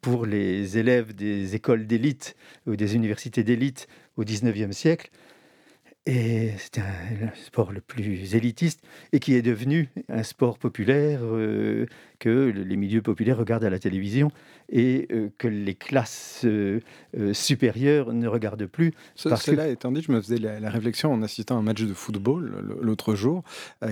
[0.01, 2.37] pour les élèves des écoles d'élite
[2.67, 5.11] ou des universités d'élite au 19e siècle.
[6.09, 8.81] Et c'est un sport le plus élitiste
[9.13, 11.21] et qui est devenu un sport populaire
[12.19, 14.31] que les milieux populaires regardent à la télévision
[14.69, 16.81] et euh, que les classes euh,
[17.17, 18.93] euh, supérieures ne regardent plus.
[19.15, 22.77] cela étant dit, je me faisais la, réflexion en assistant à un match de football
[22.81, 23.45] l'autre jour,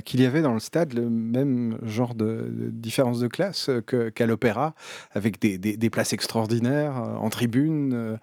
[0.04, 3.70] qu'il y avait dans le stade le même genre de, différence de classe
[4.14, 4.74] qu'à l'opéra,
[5.12, 8.18] avec des, places extraordinaires en tribune,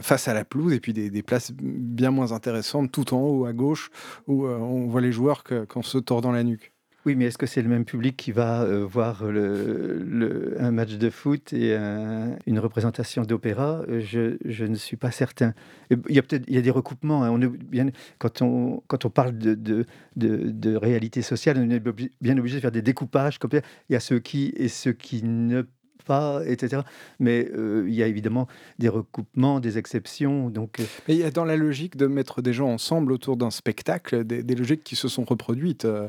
[0.00, 3.52] face à la pelouse, et puis des, places bien moins intéressantes tout en haut à
[3.52, 3.90] gauche,
[4.26, 6.71] où on voit les joueurs qu'en se tordant la nuque.
[7.04, 11.10] Oui, mais est-ce que c'est le même public qui va euh, voir un match de
[11.10, 13.82] foot et une représentation d'opéra?
[13.88, 15.52] Euh, je, ne suis pas certain.
[15.90, 17.24] Il y a peut-être il y a des recoupements.
[17.24, 17.30] Hein.
[17.32, 17.88] On est bien,
[18.18, 19.84] quand, on, quand on parle de,
[20.16, 21.82] de, réalité sociale, on est
[22.20, 23.38] bien obligé de faire des découpages.
[23.52, 25.64] Il y a ceux qui et ceux qui ne
[26.02, 26.82] pas, etc.
[27.18, 28.48] Mais euh, il y a évidemment
[28.78, 30.50] des recoupements, des exceptions.
[30.50, 33.36] Donc, euh, Mais il y a dans la logique de mettre des gens ensemble autour
[33.36, 36.08] d'un spectacle, des, logiques qui se sont reproduites, euh,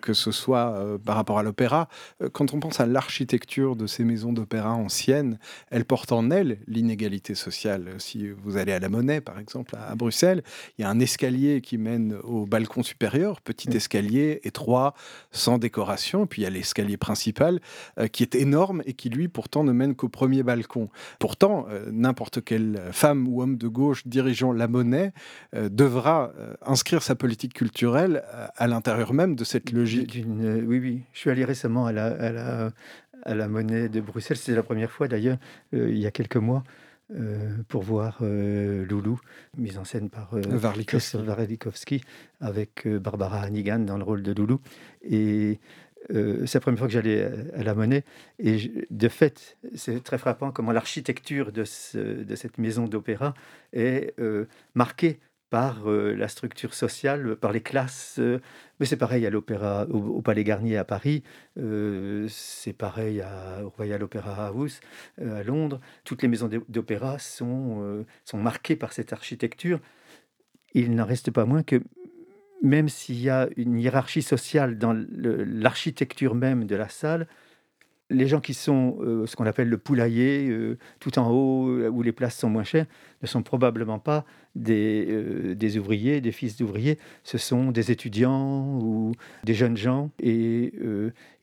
[0.00, 1.88] que ce soit par rapport à l'opéra.
[2.32, 5.38] Quand on pense à l'architecture de ces maisons d'opéra anciennes,
[5.70, 7.94] elles portent en elles l'inégalité sociale.
[7.98, 10.42] Si vous allez à la Monnaie, par exemple, à, Bruxelles,
[10.78, 14.94] il y a un escalier qui mène au balcon supérieur, petit escalier étroit,
[15.30, 16.26] sans décoration.
[16.26, 17.60] Puis il y a l'escalier principal
[18.12, 20.88] qui est énorme et qui lui pourtant ne mène qu'au premier balcon.
[21.18, 25.12] Pourtant, euh, n'importe quelle femme ou homme de gauche dirigeant la monnaie
[25.54, 28.22] euh, devra euh, inscrire sa politique culturelle
[28.56, 30.22] à, l'intérieur même de cette logique.
[30.26, 31.02] oui, oui.
[31.12, 32.70] Je suis allé récemment à la,
[33.22, 34.36] à la, monnaie de Bruxelles.
[34.36, 35.38] C'est la première fois d'ailleurs,
[35.72, 36.62] il y a quelques mois.
[37.66, 39.18] pour voir Loulou,
[39.58, 42.00] mise en scène par Varlikovski,
[42.40, 44.60] avec Barbara Hannigan dans le rôle de Loulou.
[45.02, 45.58] Et
[46.10, 48.04] euh, c'est la première fois que j'allais à la Monnaie.
[48.38, 53.34] Et de fait, c'est très frappant comment l'architecture de, cette maison d'opéra
[53.72, 55.20] est euh, marquée
[55.50, 58.20] par euh, la structure sociale, par les classes.
[58.78, 61.24] mais c'est pareil à l'opéra, au, Palais Garnier à Paris,
[62.28, 63.22] c'est pareil
[63.64, 64.80] au Royal Opera House
[65.20, 65.80] à Londres.
[66.04, 69.80] Toutes les maisons d'opéra sont, sont marquées par cette architecture.
[70.72, 71.82] Il n'en reste pas moins que
[72.62, 77.26] même s'il y a une hiérarchie sociale dans l'architecture même de la salle,
[78.10, 81.88] les gens qui sont euh, ce qu'on appelle le poulailler, euh, tout en haut, euh,
[81.88, 82.86] où les places sont moins chères,
[83.22, 84.24] ne sont probablement pas
[84.56, 89.12] des, des ouvriers, des fils d'ouvriers, ce sont des étudiants ou
[89.44, 90.74] des jeunes gens, et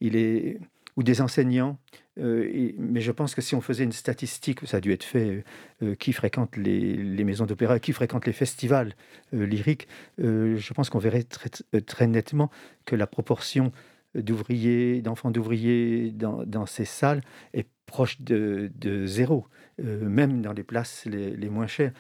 [0.02, 0.60] il est,
[0.98, 1.78] ou des enseignants.
[2.20, 5.46] Euh, mais je pense que si on faisait une statistique, ça a dû être fait,
[5.84, 8.96] euh, qui fréquente les, maisons d'opéra, qui fréquente les festivals
[9.34, 9.88] euh, lyriques,
[10.18, 12.50] je pense qu'on verrait très, nettement
[12.86, 13.72] que la proportion
[14.16, 17.22] d'ouvriers, d'enfants d'ouvriers dans, ces salles
[17.54, 18.72] est proche de,
[19.06, 19.46] zéro,
[19.78, 21.92] même dans les places les, moins chères.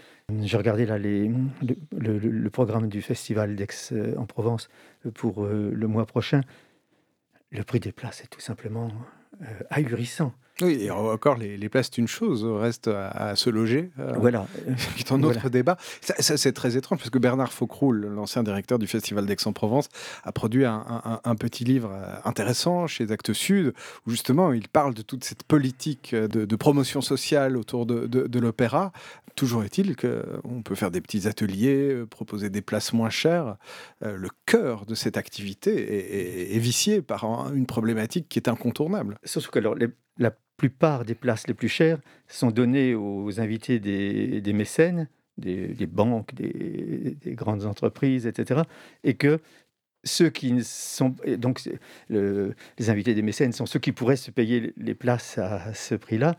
[0.43, 1.29] Je regardais là le,
[1.91, 4.69] le, programme du festival d'Aix en Provence
[5.13, 6.41] pour le mois prochain
[7.51, 8.91] le prix des places est tout simplement
[9.41, 10.33] euh, ahurissant.
[10.61, 13.91] Oui, et encore, les, les places, c'est une chose, reste à, à se loger.
[13.99, 14.47] euh, Voilà.
[14.95, 15.49] qui est un autre Voilà.
[15.49, 15.77] débat.
[16.01, 19.89] Ça, ça, c'est très étrange, parce que Bernard Faucroul, l'ancien directeur du Festival d'Aix-en-Provence,
[20.23, 23.73] a produit un, un- un petit livre euh, intéressant chez Actes Sud,
[24.07, 28.25] où justement il parle de toute cette politique de, de promotion sociale autour de, de-
[28.27, 28.91] de l'opéra.
[29.35, 33.57] Toujours est-il qu'on peut faire des petits ateliers, euh, proposer des places moins chères.
[34.03, 38.39] Euh, le cœur de cette activité est, est- est vicié par un- une problématique qui
[38.39, 39.19] est incontournable.
[39.23, 43.79] Surtout que alors, les- la plupart des places les plus chères sont données aux invités
[43.79, 48.61] des, mécènes, des, banques, des, des grandes entreprises, etc.
[49.03, 49.39] Et que
[50.03, 51.61] ceux qui sont donc
[52.09, 56.35] les invités des mécènes sont ceux qui pourraient se payer les places à ce prix-là,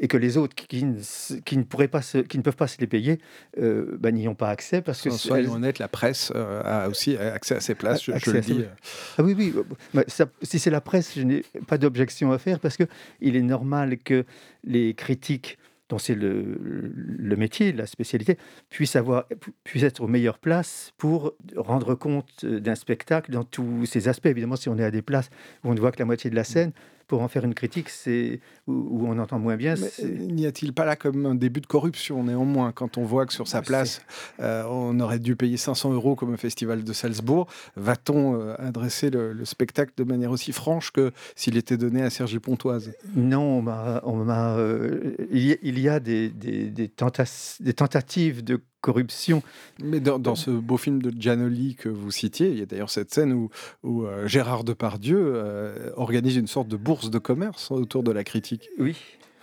[0.00, 2.56] et que les autres qui ne, s- qui ne pourraient pas se- qui ne peuvent
[2.56, 3.18] pas se les payer
[3.58, 6.88] euh, bah, n'y ont pas accès parce que Soyons elles- honnêtes, la presse euh, a
[6.88, 8.54] aussi accès à ces places, je, le dis.
[8.54, 9.14] places.
[9.18, 9.52] Ah oui, oui.
[9.56, 9.62] euh,
[9.94, 12.84] bah, ça- si c'est la presse, je n'ai pas d'objection à faire parce que
[13.20, 14.24] il est normal que
[14.64, 15.58] les critiques,
[15.90, 18.36] dont c'est le, le métier, la spécialité,
[18.70, 19.26] puissent, avoir,
[19.64, 24.26] puissent être aux meilleures places pour rendre compte euh, d'un spectacle dans tous ses aspects.
[24.26, 25.28] Évidemment, si on est à des places
[25.62, 26.72] où on ne voit que la moitié de la scène,
[27.06, 29.76] pour en faire une critique, c'est où, on entend moins bien.
[29.76, 33.32] C'est- n'y a-t-il pas là comme un début de corruption néanmoins quand on voit que
[33.32, 34.02] sur sa place
[34.40, 37.46] euh, on aurait dû payer 500 euros comme au festival de Salzbourg
[37.76, 42.10] Va-t-on euh, adresser le, le spectacle de manière aussi franche que s'il était donné à
[42.10, 42.92] Sergi Pontoise?
[43.14, 47.58] Non, on m'a, on euh, il, y a, il y a des, des, des tentas-
[47.60, 49.42] des tentatives de corruption.
[49.82, 52.90] Mais dans, dans ce beau film de Giannoli que vous citiez, il y a d'ailleurs
[52.90, 53.48] cette scène où,
[53.82, 58.24] où euh, Gérard Depardieu euh, organise une sorte de bourse de commerce autour de la
[58.24, 58.68] critique.
[58.78, 58.94] Oui,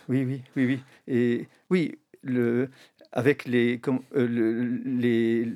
[0.09, 0.79] oui, oui, oui, oui.
[1.07, 2.69] Et oui, le,
[3.11, 5.47] avec les, com- euh, le- les,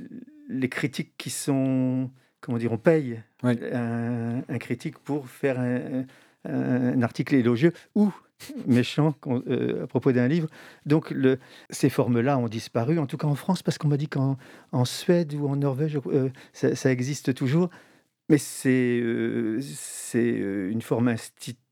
[0.49, 2.09] les critiques qui sont,
[2.41, 3.53] comment dire, on paye Oui.
[3.71, 6.05] un, un critique pour faire un,
[6.45, 8.11] un- un article élogieux ou
[8.67, 10.47] méchant euh, à propos d'un livre.
[10.85, 14.07] Donc le, ces formes-là ont disparu, en tout cas en France, parce qu'on m'a dit
[14.07, 14.37] qu'en
[14.71, 17.69] en Suède ou en Norvège, euh, ça, existe toujours.
[18.29, 19.61] Mais c'est euh,
[20.71, 21.07] une forme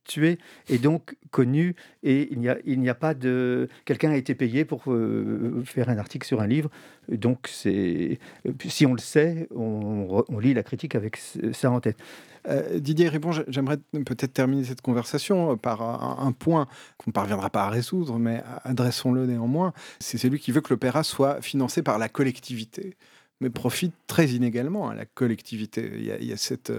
[0.04, 0.38] instituée
[0.70, 3.68] et donc connue, et il n'y a, a pas de...
[3.86, 6.70] Quelqu'un a été payé pour euh, faire un article sur un livre,
[7.10, 7.48] donc.
[7.48, 11.18] Si on le sait, on, lit la critique avec
[11.54, 11.98] ça en tête.
[12.48, 17.50] Euh, Didier j'ai- j'aimerais peut-être terminer cette conversation euh, par un, point qu'on ne parviendra
[17.50, 19.74] pas à résoudre, mais adressons-le néanmoins.
[20.00, 22.98] C'est celui qui veut que l'opéra soit financé par la collectivité,
[23.40, 25.90] mais profite très inégalement à la collectivité.
[25.96, 26.72] Il y a, cette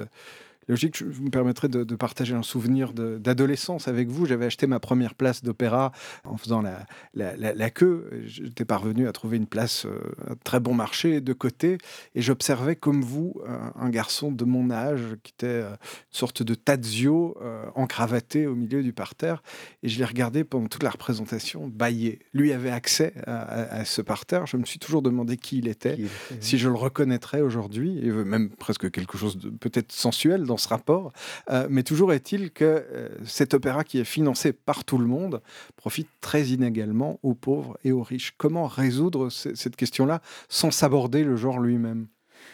[0.69, 0.97] logique.
[0.99, 4.27] Je vous me permettrai de, de partager un souvenir d'adolescence avec vous.
[4.27, 5.93] J'avais acheté ma première place d'opéra
[6.25, 8.11] en faisant la, la, la- la queue.
[8.27, 9.99] J'étais parvenu à trouver une place euh,
[10.31, 11.79] à très bon marché de côté
[12.15, 15.77] et j'observais comme vous un, un garçon de mon âge qui était euh, une
[16.11, 19.43] sorte de Tadzio euh, encravaté au milieu du parterre
[19.83, 22.21] et je l'ai regardé pendant toute la représentation bailler.
[22.33, 24.47] Lui avait accès à, à- à ce parterre.
[24.47, 26.09] Je me suis toujours demandé qui il était Qui-
[26.41, 30.69] si je le reconnaîtrais aujourd'hui, et même presque quelque chose de peut-être sensuel dans ce
[30.69, 31.13] rapport,
[31.51, 35.43] euh, mais toujours est-il que euh, cet opéra qui est financé par tout le monde
[35.77, 38.35] profite très inégalement aux pauvres et aux riches.
[38.37, 42.07] Comment résoudre ce- cette question-là sans s'aborder le genre lui-même?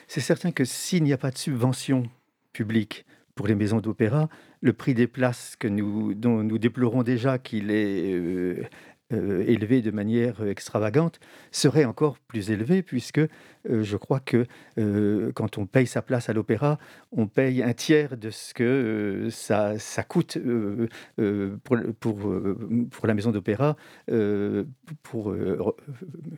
[0.09, 2.05] C'est certain que s'il n'y a pas de subvention
[2.53, 4.29] publique pour les maisons d'opéra,
[4.61, 8.65] le prix des places que nous, dont nous déplorons déjà qu'il est euh,
[9.13, 13.29] euh, élevé de manière extravagante serait encore plus élevé puisque euh,
[13.83, 14.47] je crois que
[14.79, 16.79] euh, quand on paye sa place à l'opéra,
[17.13, 20.89] on paye un tiers de ce que euh, ça, ça coûte euh,
[21.19, 23.77] euh, pour, pour, euh, pour la maison d'opéra
[24.11, 24.65] euh,
[25.03, 25.75] pour euh, re-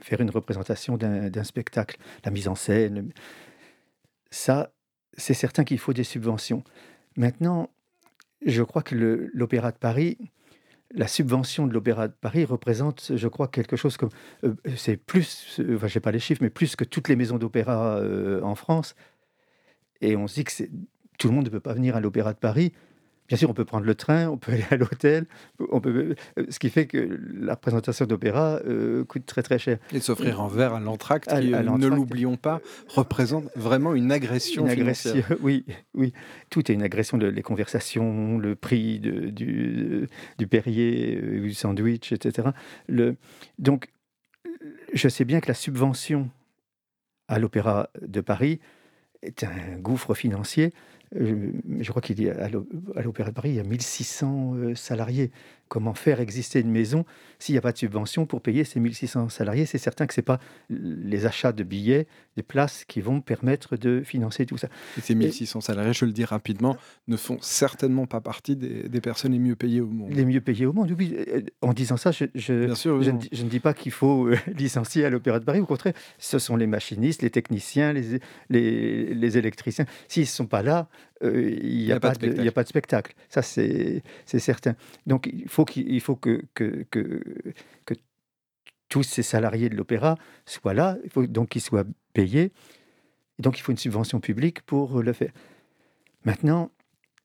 [0.01, 3.11] faire une représentation d'un spectacle, la mise en scène,
[4.31, 4.73] ça,
[5.17, 6.65] c'est certain qu'il faut des subventions.
[7.17, 7.69] Maintenant,
[8.45, 8.95] je crois que
[9.33, 10.19] l'Opéra de Paris,
[10.95, 14.11] la subvention de l'Opéra de Paris représente, je crois, quelque chose comme...
[14.45, 17.39] euh, c'est plus, enfin, je n'ai pas les chiffres, mais plus que toutes les maisons
[17.39, 18.95] d'opéra euh, en France.
[20.01, 20.53] Et on se dit que
[21.19, 22.73] tout le monde ne peut pas venir à l'Opéra de Paris.
[23.33, 25.27] Bien sûr, on peut prendre le train, on peut aller à l'hôtel,
[25.71, 29.79] on peut, euh, ce qui fait que la représentation d'opéra euh, coûte très très cher.
[29.93, 34.13] Et s'offrir un verre à l'entracte, qui, à euh, ne l'oublions pas, représente vraiment une
[34.13, 35.15] agression Une financière.
[35.15, 35.65] agression, oui,
[35.95, 36.13] oui.
[36.51, 40.09] Tout est une agression, le- les conversations, le prix de- du,
[40.39, 42.49] du Perrier, du sandwich, etc.
[42.87, 43.17] Le,
[43.59, 43.89] donc,
[44.93, 46.29] je sais bien que la subvention
[47.29, 48.61] à l'Opéra de Paris
[49.23, 50.73] est un gouffre financier.
[51.17, 53.65] Euh, Je crois qu'il y a à l'O- à l'Opéra de Paris, il y a
[53.65, 55.31] 1600 euh, salariés
[55.73, 57.07] comment faire exister une maison
[57.39, 59.65] s'il n'y a pas de subvention pour payer ces 1600 salariés?
[59.65, 60.39] C'est certain que ce n'est pas
[60.69, 62.07] les achats de billets,
[62.37, 64.69] des places qui vont permettre de financer tout ça.
[64.99, 66.77] Et ces 1600 salariés, je le dis rapidement,
[67.09, 70.13] ne font certainement pas partie des, personnes les mieux payées au monde.
[70.13, 71.17] Les mieux payées au monde, oui.
[71.17, 75.07] Euh, en disant ça, je, je, je, ne, je ne, dis pas qu'il faut licencier
[75.07, 75.61] à l'Opéra de Paris.
[75.61, 79.87] Au contraire, ce sont les machinistes, les techniciens, les, les, les électriciens.
[80.07, 80.91] S'ils ne sont pas là,
[81.23, 83.15] il n'y a, pas de, a pas de spectacle.
[83.29, 84.75] Ça, c'est certain.
[85.07, 85.65] Donc, il faut,
[86.01, 87.23] faut que, que, que,
[87.85, 87.95] que,
[88.89, 92.53] tous ces salariés de l'opéra soient là, il faut donc qu'ils soient payés.
[93.39, 95.33] Donc, il faut une subvention publique pour le faire.
[96.25, 96.71] Maintenant,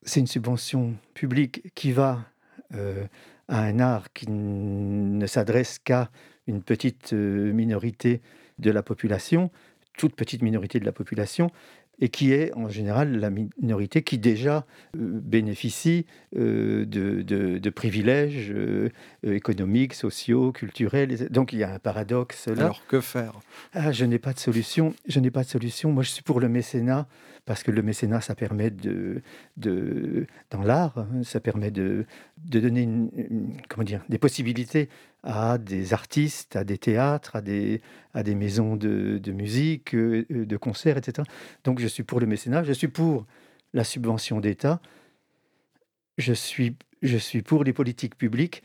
[0.04, 2.26] c'est une subvention publique qui va
[2.74, 3.06] euh,
[3.48, 6.10] à un art qui ne s'adresse qu'à
[6.48, 8.22] une petite euh, minorité
[8.60, 9.52] de la population,
[9.98, 11.52] toute petite minorité de la population,
[12.00, 18.90] et qui est en général la minorité qui déjà euh, bénéficie euh, de, privilèges euh,
[19.24, 21.28] économiques, sociaux, culturels.
[21.30, 22.66] Donc il y a un paradoxe là.
[22.66, 23.34] Alors que faire?
[23.74, 24.94] Ah, Je n'ai pas de solution.
[25.08, 25.92] Je n'ai pas de solution.
[25.92, 27.08] Moi, je suis pour le mécénat
[27.48, 29.24] parce que le mécénat, ça permet de,
[29.56, 32.06] dans l'art, hein, ça permet de,
[32.44, 32.88] de donner
[33.70, 34.90] comment dire, des possibilités
[35.24, 37.82] à des artistes, à des théâtres, à des,
[38.14, 41.26] à des maisons de, de musique, euh, de concerts, etc.
[41.64, 43.26] Donc je suis pour le mécénat, je suis pour
[43.74, 44.82] la subvention d'État,
[46.18, 48.62] je suis, je suis pour les politiques publiques.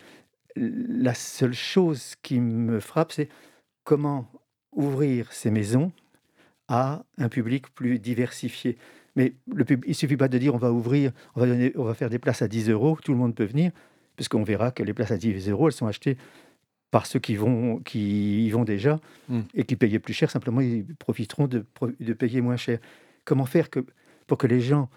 [0.56, 3.28] La seule chose qui me frappe, c'est
[3.84, 4.28] comment
[4.72, 5.92] ouvrir ces maisons
[6.72, 8.78] à un public plus diversifié.
[9.14, 11.84] Mais le il ne suffit pas de dire on va ouvrir, on va, donner, on
[11.84, 13.72] va faire des places à 10 euros, tout le monde peut venir,
[14.16, 16.16] puisqu'on verra que les places à 10 euros, elles sont achetées
[16.90, 19.40] par ceux qui, vont, qui y vont déjà hmm.
[19.54, 21.66] et qui payaient plus cher, simplement ils profiteront de,
[22.00, 22.78] de payer moins cher.
[23.26, 23.84] Comment faire que,
[24.26, 24.88] pour que les gens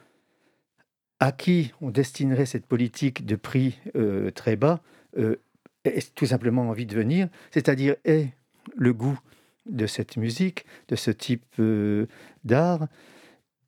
[1.19, 4.82] à qui on destinerait cette politique de prix euh, très bas
[5.17, 5.36] euh,
[5.84, 8.30] aient tout simplement envie de venir, c'est-à-dire aient
[8.78, 9.19] le goût
[9.66, 12.07] de cette musique, de ce type euh,
[12.43, 12.88] d'art.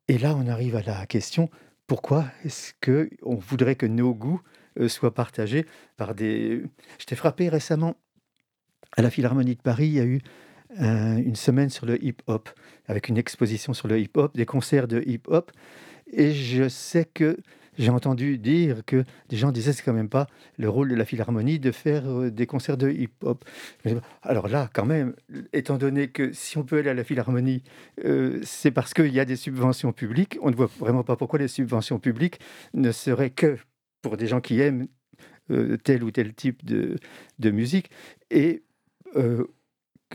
[0.08, 1.50] Et là, on arrive à la question
[1.86, 4.42] pourquoi est-ce que on voudrait que nos goûts
[4.78, 6.62] euh, soient partagés par des.
[6.98, 7.96] Je t'ai frappé récemment
[8.96, 9.86] à la Philharmonie de Paris.
[9.86, 10.20] Il y a eu
[10.70, 12.50] une semaine sur le hip-hop,
[12.86, 15.50] avec une exposition sur le hip-hop, des concerts de hip-hop.
[16.12, 17.38] Et je sais que
[17.78, 20.26] j'ai entendu dire que des gens disaient c'est quand même pas
[20.58, 23.44] le rôle de la philharmonie de faire euh, des concerts de hip-hop.
[24.22, 25.14] Alors là, quand même,
[25.52, 27.62] étant donné que si on peut aller à la philharmonie,
[28.04, 30.38] euh, c'est parce qu'il y a des subventions publiques.
[30.42, 32.40] On ne voit vraiment pas pourquoi les subventions publiques
[32.74, 33.56] ne seraient que
[34.02, 34.88] pour des gens qui aiment
[35.50, 36.96] euh, tel ou tel type de,
[37.38, 37.90] de musique.
[38.30, 38.62] Et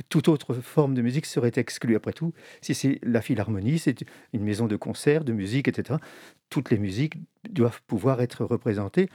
[0.10, 1.96] toute autre forme de musique serait exclue.
[1.96, 6.00] Après tout, si c'est la philharmonie, c'est une maison de concert, de musique, etc.
[6.50, 7.16] Toutes les musiques
[7.50, 9.10] doivent pouvoir être représentées.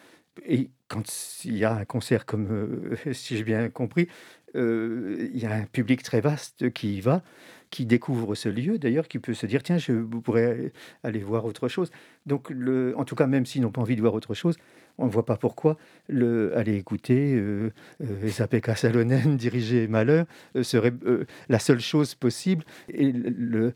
[0.46, 1.02] Et quand
[1.44, 4.08] il y a un concert comme, euh, si j'ai bien compris,
[4.56, 7.22] euh, il y a un public très vaste qui y va,
[7.70, 10.72] qui découvre ce lieu, d'ailleurs, qui peut se dire, tiens, je pourrais
[11.02, 11.90] aller voir autre chose.
[12.24, 12.50] Donc,
[12.96, 14.56] en tout cas, même s'ils n'ont pas envie de voir autre chose,
[14.98, 15.76] on ne voit pas pourquoi
[16.08, 17.70] le, aller écouter euh,
[18.02, 20.26] euh, Salonen diriger Malheur
[20.56, 23.72] euh, serait euh, la seule chose possible et, le,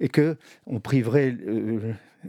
[0.00, 0.36] et que
[0.66, 1.36] on priverait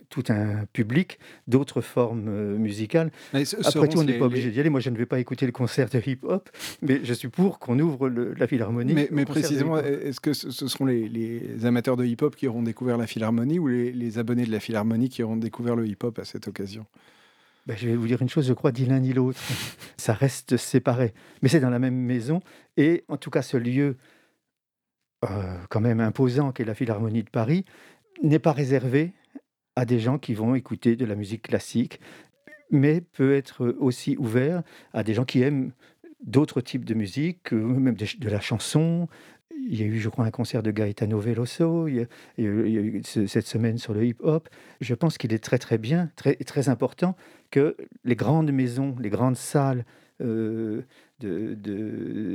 [0.10, 3.12] tout un public d'autres formes musicales.
[3.34, 4.70] Après tout, on n'est pas obligé d'y aller.
[4.70, 6.50] Moi, je ne vais pas écouter le concert de hip-hop,
[6.82, 8.94] mais je suis pour qu'on ouvre la philharmonie.
[8.94, 13.08] Mais, mais précisément, est-ce que ce, seront les, amateurs de hip-hop qui auront découvert la
[13.08, 16.48] philharmonie ou les, les abonnés de la philharmonie qui auront découvert le hip-hop à cette
[16.48, 16.86] occasion?
[17.66, 19.40] Ben, je vais vous dire une chose, je crois, ni l'un ni l'autre.
[19.98, 21.14] Ça reste séparé.
[21.42, 22.42] Mais c'est dans la même maison.
[22.78, 23.98] Et en tout cas, ce lieu,
[25.24, 27.66] euh, quand même imposant qu'est la Philharmonie de Paris,
[28.22, 29.14] n'est pas réservé
[29.76, 32.00] à des gens qui vont écouter de la musique classique,
[32.72, 34.64] mais peut être aussi ouvert
[34.94, 35.72] à des gens qui aiment
[36.24, 39.08] d'autres types de musique, même de la chanson,
[39.68, 42.08] il y a eu, je crois, un concert de Gaetano Veloso, il y a,
[42.38, 44.50] eu cette semaine sur le hip-hop.
[44.82, 47.16] Je pense qu'il est très très bien, très, très important
[47.52, 49.86] que les grandes maisons, les grandes salles
[50.22, 50.82] euh,
[51.20, 51.56] de,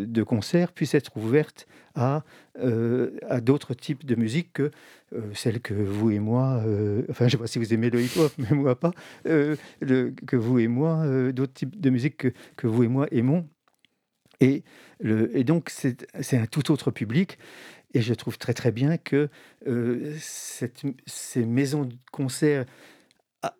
[0.06, 2.24] de, concerts puissent être ouvertes à,
[2.58, 3.10] euh,
[3.42, 4.70] d'autres types de musique que
[5.14, 6.62] euh, celles que vous et moi,
[7.10, 8.92] enfin je ne sais pas si vous aimez le hip-hop, mais moi pas,
[9.24, 13.46] que vous et moi, d'autres types de musique que, que vous et moi aimons.
[14.40, 14.64] Et,
[15.44, 17.38] donc, c'est un tout autre public.
[17.92, 19.28] Et je trouve très très bien que
[19.66, 20.16] euh,
[21.06, 22.64] ces maisons de concert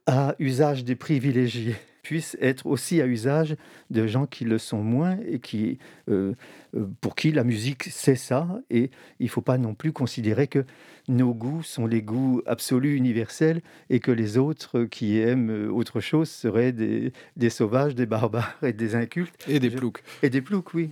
[0.06, 3.56] à, usage des privilégiés puisse être aussi à usage
[3.90, 5.78] de gens qui le sont moins et qui,
[6.08, 6.34] euh,
[6.74, 8.48] euh, pour qui la musique c'est ça.
[8.70, 10.64] Et il ne faut pas non plus considérer que
[11.08, 13.60] nos goûts sont les goûts absolus, universels,
[13.90, 18.72] et que les autres qui aiment autre chose seraient des, des sauvages, des barbares et
[18.72, 19.46] des incultes.
[19.46, 20.02] Et des ploucs.
[20.22, 20.90] Et des ploucs, oui.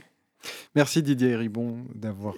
[0.75, 2.37] Merci Didier Ribon d'avoir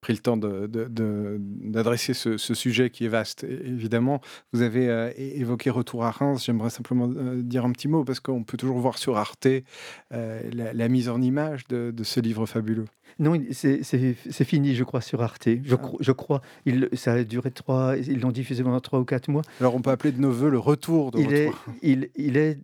[0.00, 3.44] pris le temps d'adresser ce, sujet qui est vaste.
[3.44, 4.20] évidemment,
[4.52, 6.44] vous avez euh, évoqué Retour à Reims.
[6.44, 9.46] J'aimerais simplement euh, dire un petit mot parce qu'on peut toujours voir sur Arte
[10.12, 12.86] euh, la, mise en image de, ce livre fabuleux.
[13.18, 15.48] Non, c'est fini, je crois, sur Arte.
[15.64, 15.90] Je, ah.
[16.00, 16.40] je crois.
[16.66, 17.96] Il, ça a duré trois.
[17.96, 19.42] Ils l'ont diffusé pendant trois ou quatre mois.
[19.60, 21.50] Alors, on peut appeler de nos voeux le retour de il Est,
[21.82, 22.58] il, il est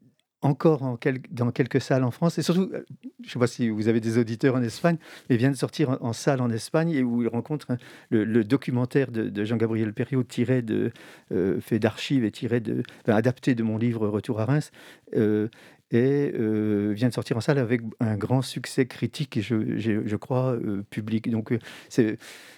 [0.45, 0.99] encore en
[1.30, 2.38] dans quelques salles en France.
[2.38, 2.84] Et surtout, euh,
[3.22, 4.97] je ne sais pas si vous avez des auditeurs en Espagne,
[5.28, 7.66] mais il vient de sortir en, salle en Espagne et où il rencontre
[8.11, 10.92] le, documentaire de, Jean-Gabriel Perriot tiré de,
[11.32, 14.70] euh, fait d'archives et tiré de, adapté de mon livre Retour à Reims.
[15.16, 15.49] Euh,
[15.95, 20.16] et euh, vient de sortir en salle avec un grand succès critique et je, je,
[20.16, 21.30] crois euh, public.
[21.30, 21.59] Donc, euh,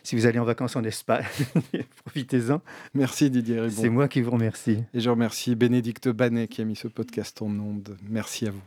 [0.03, 1.24] si vous allez en vacances en Espagne,
[2.05, 2.62] profitez-en.
[2.95, 3.82] Merci Didier Ribon.
[3.82, 4.78] C'est moi qui vous remercie.
[4.95, 7.97] Et je remercie Bénédicte Banet qui a mis ce podcast en onde.
[8.09, 8.62] Merci à vous.